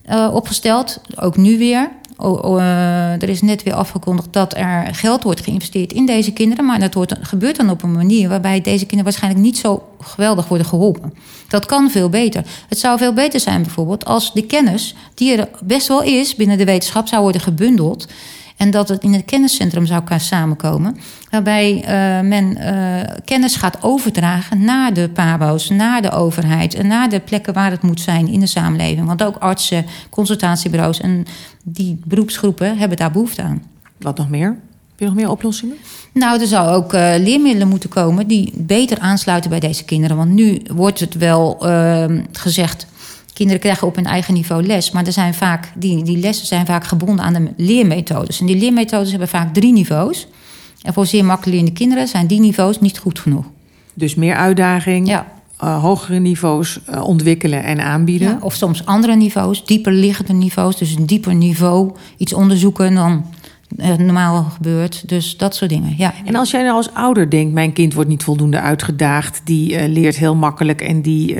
uh, 0.09 0.29
opgesteld, 0.33 1.01
ook 1.15 1.37
nu 1.37 1.57
weer. 1.57 1.89
Uh, 2.23 3.21
er 3.21 3.29
is 3.29 3.41
net 3.41 3.63
weer 3.63 3.73
afgekondigd 3.73 4.27
dat 4.31 4.55
er 4.57 4.95
geld 4.95 5.23
wordt 5.23 5.41
geïnvesteerd 5.41 5.93
in 5.93 6.05
deze 6.05 6.31
kinderen. 6.31 6.65
Maar 6.65 6.79
dat 6.79 7.15
gebeurt 7.21 7.55
dan 7.57 7.69
op 7.69 7.83
een 7.83 7.91
manier 7.91 8.29
waarbij 8.29 8.61
deze 8.61 8.85
kinderen 8.85 9.03
waarschijnlijk 9.03 9.43
niet 9.43 9.57
zo 9.57 9.83
geweldig 9.99 10.47
worden 10.47 10.67
geholpen. 10.67 11.13
Dat 11.47 11.65
kan 11.65 11.89
veel 11.89 12.09
beter. 12.09 12.45
Het 12.69 12.79
zou 12.79 12.97
veel 12.97 13.13
beter 13.13 13.39
zijn 13.39 13.61
bijvoorbeeld 13.61 14.05
als 14.05 14.33
de 14.33 14.45
kennis, 14.45 14.95
die 15.13 15.37
er 15.37 15.49
best 15.63 15.87
wel 15.87 16.03
is 16.03 16.35
binnen 16.35 16.57
de 16.57 16.65
wetenschap, 16.65 17.07
zou 17.07 17.21
worden 17.21 17.41
gebundeld. 17.41 18.07
En 18.57 18.71
dat 18.71 18.89
het 18.89 19.03
in 19.03 19.13
het 19.13 19.25
kenniscentrum 19.25 19.85
zou 19.85 20.03
kunnen 20.03 20.25
samenkomen. 20.25 20.97
Waarbij 21.29 21.75
uh, 21.75 22.29
men 22.29 22.57
uh, 22.57 23.15
kennis 23.25 23.55
gaat 23.55 23.77
overdragen 23.81 24.63
naar 24.63 24.93
de 24.93 25.09
PABO's, 25.09 25.69
naar 25.69 26.01
de 26.01 26.11
overheid 26.11 26.73
en 26.73 26.87
naar 26.87 27.09
de 27.09 27.19
plekken 27.19 27.53
waar 27.53 27.71
het 27.71 27.81
moet 27.81 28.01
zijn 28.01 28.27
in 28.27 28.39
de 28.39 28.45
samenleving. 28.45 29.07
Want 29.07 29.23
ook 29.23 29.35
artsen, 29.35 29.85
consultatiebureaus 30.09 30.99
en 30.99 31.25
die 31.67 31.99
beroepsgroepen 32.05 32.77
hebben 32.77 32.97
daar 32.97 33.11
behoefte 33.11 33.41
aan. 33.41 33.63
Wat 33.97 34.17
nog 34.17 34.29
meer? 34.29 34.47
Heb 34.47 34.99
je 34.99 35.05
nog 35.05 35.15
meer 35.15 35.29
oplossingen? 35.29 35.75
Nou, 36.13 36.41
er 36.41 36.47
zou 36.47 36.75
ook 36.75 36.93
uh, 36.93 37.13
leermiddelen 37.17 37.67
moeten 37.67 37.89
komen 37.89 38.27
die 38.27 38.53
beter 38.55 38.99
aansluiten 38.99 39.49
bij 39.49 39.59
deze 39.59 39.85
kinderen. 39.85 40.17
Want 40.17 40.31
nu 40.31 40.61
wordt 40.67 40.99
het 40.99 41.13
wel 41.13 41.57
gezegd 42.31 42.87
Kinderen 43.35 43.61
krijgen 43.61 43.87
op 43.87 43.95
hun 43.95 44.05
eigen 44.05 44.33
niveau 44.33 44.65
les, 44.65 44.91
maar 44.91 45.05
er 45.05 45.11
zijn 45.11 45.33
vaak, 45.33 45.71
die, 45.75 46.03
die 46.03 46.17
lessen 46.17 46.45
zijn 46.45 46.65
vaak 46.65 46.83
gebonden 46.83 47.25
aan 47.25 47.33
de 47.33 47.53
leermethodes. 47.57 48.39
En 48.39 48.45
die 48.45 48.55
leermethodes 48.55 49.09
hebben 49.09 49.27
vaak 49.27 49.53
drie 49.53 49.73
niveaus. 49.73 50.27
En 50.81 50.93
voor 50.93 51.05
zeer 51.05 51.25
makkelijk 51.25 51.73
kinderen 51.73 52.07
zijn 52.07 52.27
die 52.27 52.39
niveaus 52.39 52.79
niet 52.79 52.97
goed 52.97 53.19
genoeg. 53.19 53.45
Dus 53.93 54.15
meer 54.15 54.35
uitdaging, 54.35 55.07
ja. 55.07 55.27
Uh, 55.63 55.81
hogere 55.81 56.19
niveaus 56.19 56.79
uh, 56.89 57.03
ontwikkelen 57.03 57.63
en 57.63 57.79
aanbieden. 57.79 58.27
Ja, 58.27 58.37
of 58.41 58.53
soms 58.53 58.85
andere 58.85 59.15
niveaus, 59.15 59.65
dieper 59.65 59.91
liggende 59.91 60.33
niveaus. 60.33 60.77
Dus 60.77 60.95
een 60.95 61.05
dieper 61.05 61.35
niveau, 61.35 61.91
iets 62.17 62.33
onderzoeken 62.33 62.95
dan 62.95 63.25
uh, 63.77 63.93
normaal 63.95 64.43
gebeurt. 64.43 65.09
Dus 65.09 65.37
dat 65.37 65.55
soort 65.55 65.69
dingen, 65.69 65.93
ja. 65.97 66.13
En 66.25 66.35
als 66.35 66.51
jij 66.51 66.63
nou 66.63 66.75
als 66.75 66.93
ouder 66.93 67.29
denkt... 67.29 67.53
mijn 67.53 67.73
kind 67.73 67.93
wordt 67.93 68.09
niet 68.09 68.23
voldoende 68.23 68.59
uitgedaagd... 68.59 69.41
die 69.43 69.89
leert 69.89 70.17
heel 70.17 70.35
makkelijk 70.35 70.81
en 70.81 71.01
die, 71.01 71.35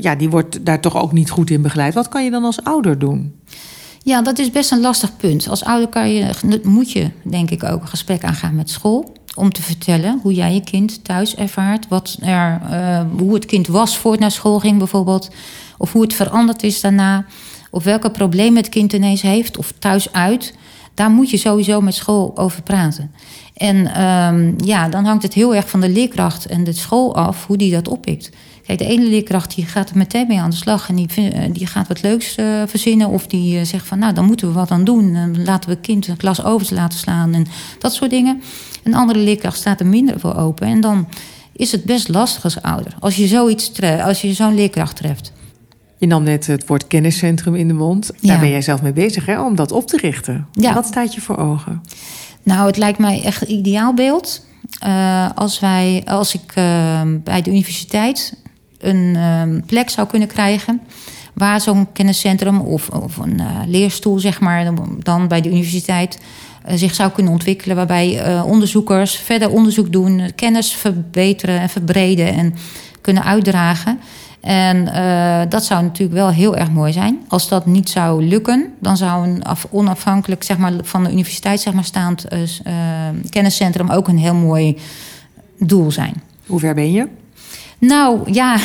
ja, 0.00 0.14
die 0.14 0.30
wordt 0.30 0.66
daar 0.66 0.80
toch 0.80 0.96
ook 0.96 1.12
niet 1.12 1.30
goed 1.30 1.50
in 1.50 1.62
begeleid. 1.62 1.94
Wat 1.94 2.08
kan 2.08 2.24
je 2.24 2.30
dan 2.30 2.44
als 2.44 2.64
ouder 2.64 2.98
doen? 2.98 3.34
Ja, 4.02 4.22
dat 4.22 4.38
is 4.38 4.50
best 4.50 4.72
een 4.72 4.80
lastig 4.80 5.16
punt. 5.16 5.48
Als 5.48 5.64
ouder 5.64 5.88
kan 5.88 6.12
je, 6.12 6.30
moet 6.62 6.92
je, 6.92 7.10
denk 7.22 7.50
ik, 7.50 7.64
ook 7.64 7.80
een 7.80 7.88
gesprek 7.88 8.24
aangaan 8.24 8.54
met 8.54 8.70
school... 8.70 9.12
om 9.34 9.52
te 9.52 9.62
vertellen 9.62 10.20
hoe 10.22 10.34
jij 10.34 10.54
je 10.54 10.60
kind 10.60 11.04
thuis 11.04 11.34
ervaart. 11.34 11.88
Wat 11.88 12.16
er, 12.20 12.60
hoe 13.18 13.34
het 13.34 13.46
kind 13.46 13.66
was 13.66 13.98
voor 13.98 14.12
het 14.12 14.20
naar 14.20 14.30
school 14.30 14.58
ging 14.58 14.78
bijvoorbeeld. 14.78 15.30
Of 15.78 15.92
hoe 15.92 16.02
het 16.02 16.14
veranderd 16.14 16.62
is 16.62 16.80
daarna. 16.80 17.24
Of 17.70 17.84
welke 17.84 18.10
problemen 18.10 18.56
het 18.56 18.68
kind 18.68 18.92
ineens 18.92 19.22
heeft 19.22 19.56
of 19.56 19.72
thuis 19.78 20.12
uit... 20.12 20.54
Daar 20.94 21.10
moet 21.10 21.30
je 21.30 21.36
sowieso 21.36 21.80
met 21.80 21.94
school 21.94 22.32
over 22.34 22.62
praten. 22.62 23.12
En 23.54 24.02
um, 24.02 24.54
ja, 24.64 24.88
dan 24.88 25.04
hangt 25.04 25.22
het 25.22 25.34
heel 25.34 25.54
erg 25.54 25.68
van 25.68 25.80
de 25.80 25.88
leerkracht 25.88 26.46
en 26.46 26.64
de 26.64 26.72
school 26.72 27.14
af 27.14 27.46
hoe 27.46 27.56
die 27.56 27.72
dat 27.72 27.88
oppikt. 27.88 28.30
Kijk, 28.66 28.78
de 28.78 28.84
ene 28.84 29.04
leerkracht 29.04 29.54
die 29.54 29.66
gaat 29.66 29.90
er 29.90 29.96
meteen 29.96 30.26
mee 30.26 30.40
aan 30.40 30.50
de 30.50 30.56
slag 30.56 30.88
en 30.88 30.94
die, 30.94 31.08
eh, 31.16 31.52
die 31.52 31.66
gaat 31.66 31.88
wat 31.88 32.02
leuks 32.02 32.38
uh, 32.38 32.62
verzinnen. 32.66 33.08
Of 33.08 33.26
die 33.26 33.58
uh, 33.58 33.64
zegt 33.64 33.86
van 33.86 33.98
nou, 33.98 34.14
dan 34.14 34.24
moeten 34.24 34.48
we 34.48 34.54
wat 34.54 34.70
aan 34.70 34.84
doen. 34.84 35.14
En 35.14 35.44
laten 35.44 35.70
we 35.70 35.76
kind 35.76 36.08
een 36.08 36.16
klas 36.16 36.44
over 36.44 36.74
laten 36.74 36.98
slaan 36.98 37.34
en 37.34 37.46
dat 37.78 37.94
soort 37.94 38.10
dingen. 38.10 38.42
Een 38.82 38.94
andere 38.94 39.18
leerkracht 39.18 39.56
staat 39.56 39.80
er 39.80 39.86
minder 39.86 40.20
voor 40.20 40.36
open. 40.36 40.66
En 40.66 40.80
dan 40.80 41.08
is 41.52 41.72
het 41.72 41.84
best 41.84 42.08
lastig 42.08 42.44
als 42.44 42.62
ouder. 42.62 42.94
Als 42.98 43.16
je 43.16 43.26
zoiets 43.26 43.72
als 44.04 44.20
je 44.20 44.32
zo'n 44.32 44.54
leerkracht 44.54 44.96
treft. 44.96 45.32
Je 45.98 46.06
nam 46.06 46.22
net 46.22 46.46
het 46.46 46.66
woord 46.66 46.86
kenniscentrum 46.86 47.54
in 47.54 47.68
de 47.68 47.74
mond. 47.74 48.10
Daar 48.20 48.40
ben 48.40 48.50
jij 48.50 48.62
zelf 48.62 48.82
mee 48.82 48.92
bezig 48.92 49.26
hè, 49.26 49.42
om 49.42 49.54
dat 49.54 49.72
op 49.72 49.86
te 49.86 49.96
richten. 49.96 50.46
Ja. 50.52 50.74
Wat 50.74 50.86
staat 50.86 51.14
je 51.14 51.20
voor 51.20 51.36
ogen? 51.36 51.82
Nou, 52.42 52.66
het 52.66 52.76
lijkt 52.76 52.98
mij 52.98 53.22
echt 53.22 53.42
een 53.42 53.50
ideaal 53.50 53.94
beeld. 53.94 54.46
Uh, 54.86 55.30
als, 55.34 55.60
wij, 55.60 56.02
als 56.04 56.34
ik 56.34 56.56
uh, 56.58 57.00
bij 57.24 57.42
de 57.42 57.50
universiteit 57.50 58.36
een 58.86 59.14
uh, 59.16 59.62
plek 59.66 59.90
zou 59.90 60.06
kunnen 60.06 60.28
krijgen 60.28 60.80
waar 61.32 61.60
zo'n 61.60 61.92
kenniscentrum 61.92 62.60
of, 62.60 62.88
of 62.88 63.16
een 63.16 63.40
uh, 63.40 63.46
leerstoel, 63.66 64.18
zeg 64.18 64.40
maar, 64.40 64.72
dan 64.98 65.28
bij 65.28 65.40
de 65.40 65.48
universiteit 65.48 66.18
zich 66.74 66.94
zou 66.94 67.10
kunnen 67.10 67.32
ontwikkelen. 67.32 67.76
Waarbij 67.76 68.40
onderzoekers 68.42 69.16
verder 69.16 69.50
onderzoek 69.50 69.92
doen, 69.92 70.30
kennis 70.34 70.72
verbeteren 70.72 71.60
en 71.60 71.68
verbreden 71.68 72.34
en 72.34 72.54
kunnen 73.00 73.24
uitdragen. 73.24 74.00
En 74.40 74.84
dat 75.48 75.64
zou 75.64 75.82
natuurlijk 75.82 76.18
wel 76.18 76.30
heel 76.30 76.56
erg 76.56 76.70
mooi 76.70 76.92
zijn. 76.92 77.18
Als 77.28 77.48
dat 77.48 77.66
niet 77.66 77.88
zou 77.88 78.24
lukken, 78.24 78.72
dan 78.80 78.96
zou 78.96 79.28
een 79.28 79.44
af, 79.44 79.66
onafhankelijk 79.70 80.42
zeg 80.42 80.58
maar, 80.58 80.72
van 80.82 81.04
de 81.04 81.10
universiteit 81.10 81.60
zeg 81.60 81.72
maar, 81.72 81.84
staand 81.84 82.26
kenniscentrum 83.28 83.90
ook 83.90 84.08
een 84.08 84.18
heel 84.18 84.34
mooi 84.34 84.78
doel 85.58 85.90
zijn. 85.90 86.22
Hoe 86.46 86.60
ver 86.60 86.74
ben 86.74 86.92
je? 86.92 87.08
Nou 87.86 88.32
ja, 88.32 88.56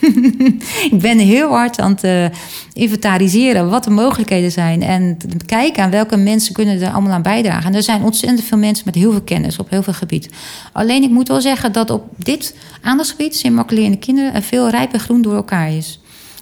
ik 0.90 0.98
ben 1.00 1.18
heel 1.18 1.48
hard 1.48 1.80
aan 1.80 1.90
het 1.90 2.04
uh, 2.04 2.24
inventariseren 2.72 3.70
wat 3.70 3.84
de 3.84 3.90
mogelijkheden 3.90 4.52
zijn. 4.52 4.82
En 4.82 5.16
kijken 5.46 5.82
aan 5.82 5.90
welke 5.90 6.16
mensen 6.16 6.54
kunnen 6.54 6.82
er 6.82 6.92
allemaal 6.92 7.12
aan 7.12 7.22
bijdragen. 7.22 7.64
En 7.64 7.74
er 7.74 7.82
zijn 7.82 8.02
ontzettend 8.02 8.44
veel 8.44 8.58
mensen 8.58 8.84
met 8.86 8.94
heel 8.94 9.10
veel 9.10 9.22
kennis 9.22 9.58
op 9.58 9.70
heel 9.70 9.82
veel 9.82 9.92
gebied. 9.92 10.28
Alleen 10.72 11.02
ik 11.02 11.10
moet 11.10 11.28
wel 11.28 11.40
zeggen 11.40 11.72
dat 11.72 11.90
op 11.90 12.04
dit 12.16 12.54
aandachtsgebied, 12.82 13.50
makkelijke 13.50 13.96
kinderen, 13.96 14.34
er 14.34 14.42
veel 14.42 14.70
rijp 14.70 14.92
en 14.92 15.00
groen 15.00 15.22
door 15.22 15.34
elkaar 15.34 15.72
is. 15.72 16.00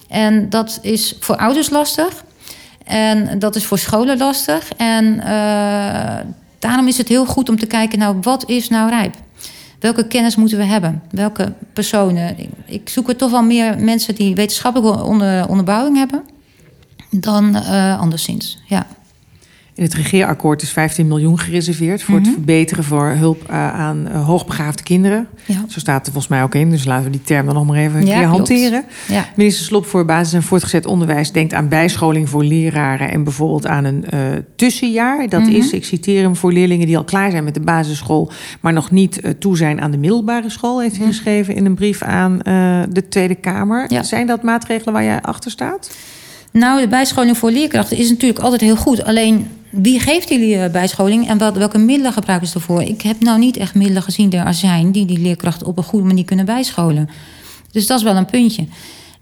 En 0.08 0.48
dat 0.50 0.78
is 0.82 1.16
voor 1.20 1.36
ouders 1.36 1.70
lastig. 1.70 2.24
En 2.84 3.38
dat 3.38 3.56
is 3.56 3.64
voor 3.64 3.78
scholen 3.78 4.18
lastig. 4.18 4.68
En 4.76 5.04
uh, 5.04 6.32
daarom 6.58 6.88
is 6.88 6.98
het 6.98 7.08
heel 7.08 7.26
goed 7.26 7.48
om 7.48 7.58
te 7.58 7.66
kijken, 7.66 7.98
nou, 7.98 8.16
wat 8.20 8.48
is 8.48 8.68
nou 8.68 8.90
rijp? 8.90 9.14
Welke 9.78 10.06
kennis 10.06 10.36
moeten 10.36 10.58
we 10.58 10.64
hebben? 10.64 11.02
Welke 11.10 11.52
personen? 11.72 12.36
Ik, 12.66 12.88
zoek 12.88 13.08
er 13.08 13.16
toch 13.16 13.30
wel 13.30 13.42
meer 13.42 13.78
mensen 13.78 14.14
die 14.14 14.34
wetenschappelijke 14.34 15.02
onder, 15.02 15.48
onderbouwing 15.48 15.96
hebben 15.96 16.22
dan 17.10 17.56
uh, 17.56 18.00
anderszins. 18.00 18.58
Ja. 18.66 18.86
In 19.76 19.82
het 19.82 19.94
regeerakkoord 19.94 20.62
is 20.62 20.70
15 20.70 21.06
miljoen 21.06 21.38
gereserveerd 21.38 22.02
voor 22.02 22.14
het 22.14 22.24
mhm. 22.24 22.32
verbeteren 22.32 22.84
voor 22.84 23.06
hulp 23.08 23.42
uh, 23.50 23.74
aan 23.74 24.06
uh, 24.08 24.24
hoogbegaafde 24.26 24.82
kinderen. 24.82 25.28
Ja. 25.44 25.64
Zo 25.68 25.78
staat 25.78 26.06
er 26.06 26.12
volgens 26.12 26.32
mij 26.32 26.42
ook 26.42 26.54
in, 26.54 26.70
dus 26.70 26.84
laten 26.84 27.04
we 27.04 27.10
die 27.10 27.22
term 27.22 27.46
dan 27.46 27.54
nog 27.54 27.66
maar 27.66 27.76
even 27.76 27.98
een 27.98 28.04
keer 28.04 28.24
hanteren. 28.24 28.84
Ja. 29.08 29.26
Minister 29.36 29.64
Slop 29.64 29.86
voor 29.86 30.04
basis- 30.04 30.32
en 30.32 30.42
voortgezet 30.42 30.86
onderwijs 30.86 31.32
denkt 31.32 31.54
aan 31.54 31.68
bijscholing 31.68 32.28
voor 32.28 32.44
leraren 32.44 33.10
en 33.10 33.24
bijvoorbeeld 33.24 33.66
aan 33.66 33.84
een 33.84 34.04
uh, 34.14 34.20
tussenjaar. 34.56 35.28
Dat 35.28 35.40
mhm. 35.40 35.50
is, 35.50 35.72
ik 35.72 35.84
citeer 35.84 36.22
hem, 36.22 36.36
voor 36.36 36.52
leerlingen 36.52 36.86
die 36.86 36.96
al 36.96 37.04
klaar 37.04 37.30
zijn 37.30 37.44
met 37.44 37.54
de 37.54 37.60
basisschool, 37.60 38.30
maar 38.60 38.72
nog 38.72 38.90
niet 38.90 39.20
toe 39.38 39.56
zijn 39.56 39.80
aan 39.80 39.90
de 39.90 39.98
middelbare 39.98 40.50
school, 40.50 40.80
heeft 40.80 40.96
hij 40.96 41.06
geschreven 41.06 41.54
in 41.54 41.64
een 41.64 41.74
brief 41.74 42.02
aan 42.02 42.38
de 42.90 43.04
Tweede 43.08 43.34
Kamer. 43.34 44.04
Zijn 44.04 44.26
dat 44.26 44.42
maatregelen 44.42 44.94
waar 44.94 45.04
jij 45.04 45.20
achter 45.20 45.50
staat? 45.50 45.90
Nou, 46.56 46.80
de 46.80 46.88
bijscholing 46.88 47.38
voor 47.38 47.50
leerkrachten 47.50 47.96
is 47.96 48.08
natuurlijk 48.08 48.40
altijd 48.40 48.60
heel 48.60 48.76
goed. 48.76 49.04
Alleen 49.04 49.48
wie 49.70 50.00
geeft 50.00 50.28
die 50.28 50.56
eh, 50.56 50.70
bijscholing 50.70 51.28
en 51.28 51.38
welke 51.38 51.78
middelen 51.78 52.12
gebruiken 52.12 52.48
ze 52.48 52.54
ervoor? 52.54 52.82
Ik 52.82 53.02
heb 53.02 53.20
nou 53.20 53.38
niet 53.38 53.56
echt 53.56 53.74
middelen 53.74 54.02
gezien 54.02 54.32
er 54.32 54.54
zijn 54.54 54.90
die 54.92 55.06
die 55.06 55.18
leerkrachten 55.18 55.66
op 55.66 55.78
een 55.78 55.84
goede 55.84 56.06
manier 56.06 56.24
kunnen 56.24 56.44
bijscholen. 56.44 57.08
Dus 57.70 57.86
dat 57.86 57.98
is 57.98 58.04
wel 58.04 58.16
een 58.16 58.26
puntje. 58.26 58.66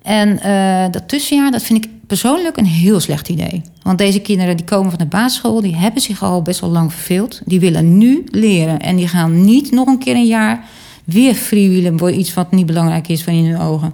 En 0.02 0.38
uh, 0.46 0.84
dat 0.90 1.08
tussenjaar, 1.08 1.50
dat 1.50 1.62
vind 1.62 1.84
ik 1.84 1.90
persoonlijk 2.06 2.56
een 2.56 2.66
heel 2.66 3.00
slecht 3.00 3.28
idee. 3.28 3.62
Want 3.82 3.98
deze 3.98 4.20
kinderen 4.20 4.56
die 4.56 4.66
komen 4.66 4.90
van 4.90 4.98
de 4.98 5.06
basisschool, 5.06 5.60
die 5.60 5.76
hebben 5.76 6.02
zich 6.02 6.22
al 6.22 6.42
best 6.42 6.60
wel 6.60 6.70
lang 6.70 6.92
verveeld. 6.92 7.40
Die 7.44 7.60
willen 7.60 7.98
nu 7.98 8.24
leren 8.30 8.80
en 8.80 8.96
die 8.96 9.08
gaan 9.08 9.44
niet 9.44 9.70
nog 9.70 9.86
een 9.86 9.98
keer 9.98 10.14
een 10.14 10.26
jaar 10.26 10.64
weer 11.04 11.34
freewheelen 11.34 11.98
voor 11.98 12.10
iets 12.10 12.34
wat 12.34 12.50
niet 12.50 12.66
belangrijk 12.66 13.08
is 13.08 13.22
van 13.22 13.32
in 13.32 13.44
hun 13.44 13.60
ogen. 13.60 13.92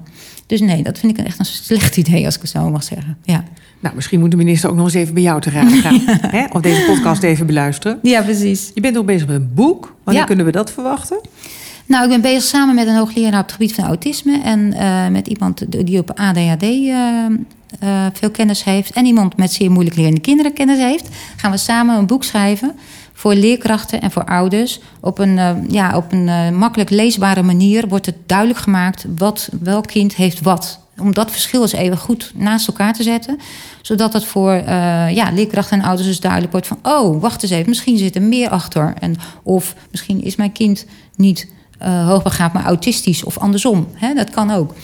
Dus 0.50 0.60
nee, 0.60 0.82
dat 0.82 0.98
vind 0.98 1.18
ik 1.18 1.26
echt 1.26 1.38
een 1.38 1.44
slecht 1.44 1.96
idee, 1.96 2.24
als 2.24 2.34
ik 2.34 2.40
het 2.40 2.50
zo 2.50 2.70
mag 2.70 2.82
zeggen. 2.82 3.16
Ja. 3.22 3.44
Nou, 3.80 3.94
misschien 3.94 4.20
moet 4.20 4.30
de 4.30 4.36
minister 4.36 4.70
ook 4.70 4.76
nog 4.76 4.84
eens 4.84 4.94
even 4.94 5.14
bij 5.14 5.22
jou 5.22 5.40
te 5.40 5.50
raden 5.50 5.78
gaan. 5.78 6.00
hè? 6.36 6.44
Of 6.52 6.60
deze 6.60 6.84
podcast 6.86 7.22
even 7.22 7.46
beluisteren. 7.46 7.98
Ja, 8.02 8.22
precies. 8.22 8.70
Je 8.74 8.80
bent 8.80 8.98
ook 8.98 9.06
bezig 9.06 9.26
met 9.26 9.36
een 9.36 9.50
boek. 9.54 9.94
Wanneer 10.04 10.24
kunnen 10.24 10.44
we 10.44 10.52
dat 10.52 10.72
verwachten? 10.72 11.20
Nou, 11.86 12.04
ik 12.04 12.10
ben 12.10 12.20
bezig 12.20 12.42
samen 12.42 12.74
met 12.74 12.86
een 12.86 12.96
hoogleraar 12.96 13.40
op 13.40 13.46
het 13.46 13.52
gebied 13.52 13.74
van 13.74 13.84
autisme. 13.84 14.40
En 14.42 14.60
uh, 14.60 15.08
met 15.08 15.26
iemand 15.26 15.86
die 15.86 15.98
op 15.98 16.10
ADHD 16.14 16.62
uh, 16.62 16.94
uh, 17.82 18.06
veel 18.12 18.30
kennis 18.30 18.64
heeft. 18.64 18.92
En 18.92 19.04
iemand 19.04 19.36
met 19.36 19.52
zeer 19.52 19.70
moeilijk 19.70 19.96
lerende 19.96 20.20
kinderen 20.20 20.52
kennis 20.52 20.78
heeft. 20.78 21.08
Gaan 21.36 21.50
we 21.50 21.56
samen 21.56 21.96
een 21.98 22.06
boek 22.06 22.24
schrijven 22.24 22.72
voor 23.20 23.34
leerkrachten 23.34 24.00
en 24.00 24.10
voor 24.10 24.24
ouders. 24.24 24.80
Op 25.00 25.18
een, 25.18 25.36
uh, 25.36 25.50
ja, 25.68 25.96
op 25.96 26.12
een 26.12 26.26
uh, 26.26 26.50
makkelijk 26.50 26.90
leesbare 26.90 27.42
manier 27.42 27.88
wordt 27.88 28.06
het 28.06 28.16
duidelijk 28.26 28.58
gemaakt 28.58 29.04
wat 29.16 29.48
welk 29.62 29.86
kind 29.86 30.14
heeft 30.14 30.40
wat. 30.40 30.80
Om 30.98 31.14
dat 31.14 31.30
verschil 31.30 31.62
eens 31.62 31.72
even 31.72 31.98
goed 31.98 32.32
naast 32.34 32.68
elkaar 32.68 32.92
te 32.92 33.02
zetten. 33.02 33.38
Zodat 33.82 34.12
het 34.12 34.24
voor 34.24 34.52
uh, 34.52 34.64
ja, 35.14 35.30
leerkrachten 35.32 35.78
en 35.78 35.84
ouders 35.84 36.08
dus 36.08 36.20
duidelijk 36.20 36.52
wordt 36.52 36.66
van... 36.66 36.78
oh, 36.82 37.20
wacht 37.20 37.42
eens 37.42 37.52
even, 37.52 37.68
misschien 37.68 37.98
zit 37.98 38.16
er 38.16 38.22
meer 38.22 38.48
achter. 38.48 38.94
En, 38.98 39.16
of 39.42 39.74
misschien 39.90 40.22
is 40.22 40.36
mijn 40.36 40.52
kind 40.52 40.86
niet 41.16 41.48
hoogbegaafd, 41.78 42.52
maar 42.54 42.64
autistisch. 42.64 43.24
Of 43.24 43.38
andersom, 43.38 43.86
hè, 43.92 44.14
dat 44.14 44.30
kan 44.30 44.50
ook. 44.50 44.74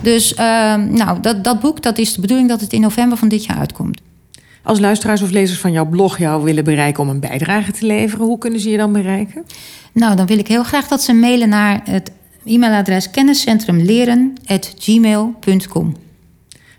Dus 0.00 0.34
nou, 0.34 1.20
dat, 1.20 1.44
dat 1.44 1.60
boek, 1.60 1.82
dat 1.82 1.98
is 1.98 2.14
de 2.14 2.20
bedoeling 2.20 2.48
dat 2.48 2.60
het 2.60 2.72
in 2.72 2.80
november 2.80 3.18
van 3.18 3.28
dit 3.28 3.44
jaar 3.44 3.58
uitkomt. 3.58 4.00
Als 4.64 4.80
luisteraars 4.80 5.22
of 5.22 5.30
lezers 5.30 5.58
van 5.58 5.72
jouw 5.72 5.86
blog 5.86 6.18
jou 6.18 6.44
willen 6.44 6.64
bereiken 6.64 7.02
om 7.02 7.08
een 7.08 7.20
bijdrage 7.20 7.72
te 7.72 7.86
leveren, 7.86 8.26
hoe 8.26 8.38
kunnen 8.38 8.60
ze 8.60 8.70
je 8.70 8.76
dan 8.76 8.92
bereiken? 8.92 9.44
Nou, 9.92 10.16
dan 10.16 10.26
wil 10.26 10.38
ik 10.38 10.48
heel 10.48 10.64
graag 10.64 10.88
dat 10.88 11.02
ze 11.02 11.12
mailen 11.12 11.48
naar 11.48 11.80
het 11.84 12.10
e-mailadres 12.44 13.10
kenniscentrumleren.gmail.com. 13.10 15.96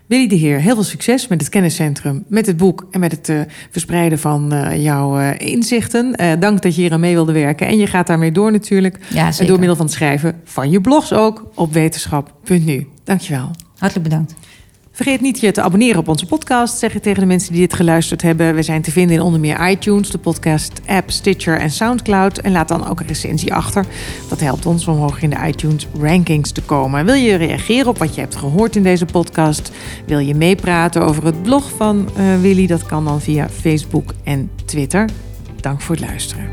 Willy 0.06 0.26
de 0.26 0.34
Heer, 0.34 0.60
heel 0.60 0.74
veel 0.74 0.84
succes 0.84 1.28
met 1.28 1.40
het 1.40 1.50
kenniscentrum, 1.50 2.24
met 2.28 2.46
het 2.46 2.56
boek 2.56 2.86
en 2.90 3.00
met 3.00 3.12
het 3.12 3.28
uh, 3.28 3.40
verspreiden 3.70 4.18
van 4.18 4.54
uh, 4.54 4.82
jouw 4.82 5.20
uh, 5.20 5.30
inzichten. 5.38 6.38
dank 6.40 6.62
dat 6.62 6.74
je 6.74 6.80
hier 6.80 6.92
aan 6.92 7.00
mee 7.00 7.14
wilde 7.14 7.32
werken. 7.32 7.66
En 7.66 7.76
je 7.76 7.86
gaat 7.86 8.06
daarmee 8.06 8.32
door 8.32 8.52
natuurlijk. 8.52 8.98
Ja, 9.08 9.32
zeker. 9.32 9.46
Door 9.46 9.58
middel 9.58 9.76
van 9.76 9.86
het 9.86 9.94
schrijven 9.94 10.40
van 10.44 10.70
je 10.70 10.80
blogs 10.80 11.12
ook 11.12 11.46
op 11.54 11.72
wetenschap.nu. 11.72 12.86
Dankjewel. 13.04 13.50
Hartelijk 13.78 14.08
bedankt. 14.08 14.34
Vergeet 14.96 15.20
niet 15.20 15.40
je 15.40 15.52
te 15.52 15.62
abonneren 15.62 15.98
op 15.98 16.08
onze 16.08 16.26
podcast. 16.26 16.78
Zeg 16.78 16.92
je 16.92 17.00
tegen 17.00 17.20
de 17.20 17.26
mensen 17.26 17.52
die 17.52 17.60
dit 17.60 17.74
geluisterd 17.74 18.22
hebben. 18.22 18.54
We 18.54 18.62
zijn 18.62 18.82
te 18.82 18.90
vinden 18.90 19.16
in 19.16 19.22
onder 19.22 19.40
meer 19.40 19.70
iTunes, 19.70 20.10
de 20.10 20.18
podcast-app 20.18 21.10
Stitcher 21.10 21.58
en 21.58 21.70
Soundcloud. 21.70 22.38
En 22.38 22.52
laat 22.52 22.68
dan 22.68 22.88
ook 22.88 23.00
een 23.00 23.06
recensie 23.06 23.54
achter. 23.54 23.86
Dat 24.28 24.40
helpt 24.40 24.66
ons 24.66 24.86
om 24.86 24.96
hoger 24.96 25.22
in 25.22 25.30
de 25.30 25.46
iTunes 25.46 25.86
rankings 26.00 26.50
te 26.50 26.62
komen. 26.62 27.04
Wil 27.04 27.14
je 27.14 27.34
reageren 27.34 27.88
op 27.88 27.98
wat 27.98 28.14
je 28.14 28.20
hebt 28.20 28.36
gehoord 28.36 28.76
in 28.76 28.82
deze 28.82 29.06
podcast? 29.06 29.70
Wil 30.06 30.18
je 30.18 30.34
meepraten 30.34 31.02
over 31.02 31.24
het 31.24 31.42
blog 31.42 31.70
van 31.76 32.08
uh, 32.18 32.40
Willy? 32.40 32.66
Dat 32.66 32.86
kan 32.86 33.04
dan 33.04 33.20
via 33.20 33.48
Facebook 33.48 34.14
en 34.24 34.50
Twitter. 34.64 35.08
Dank 35.60 35.80
voor 35.80 35.94
het 35.94 36.04
luisteren. 36.04 36.48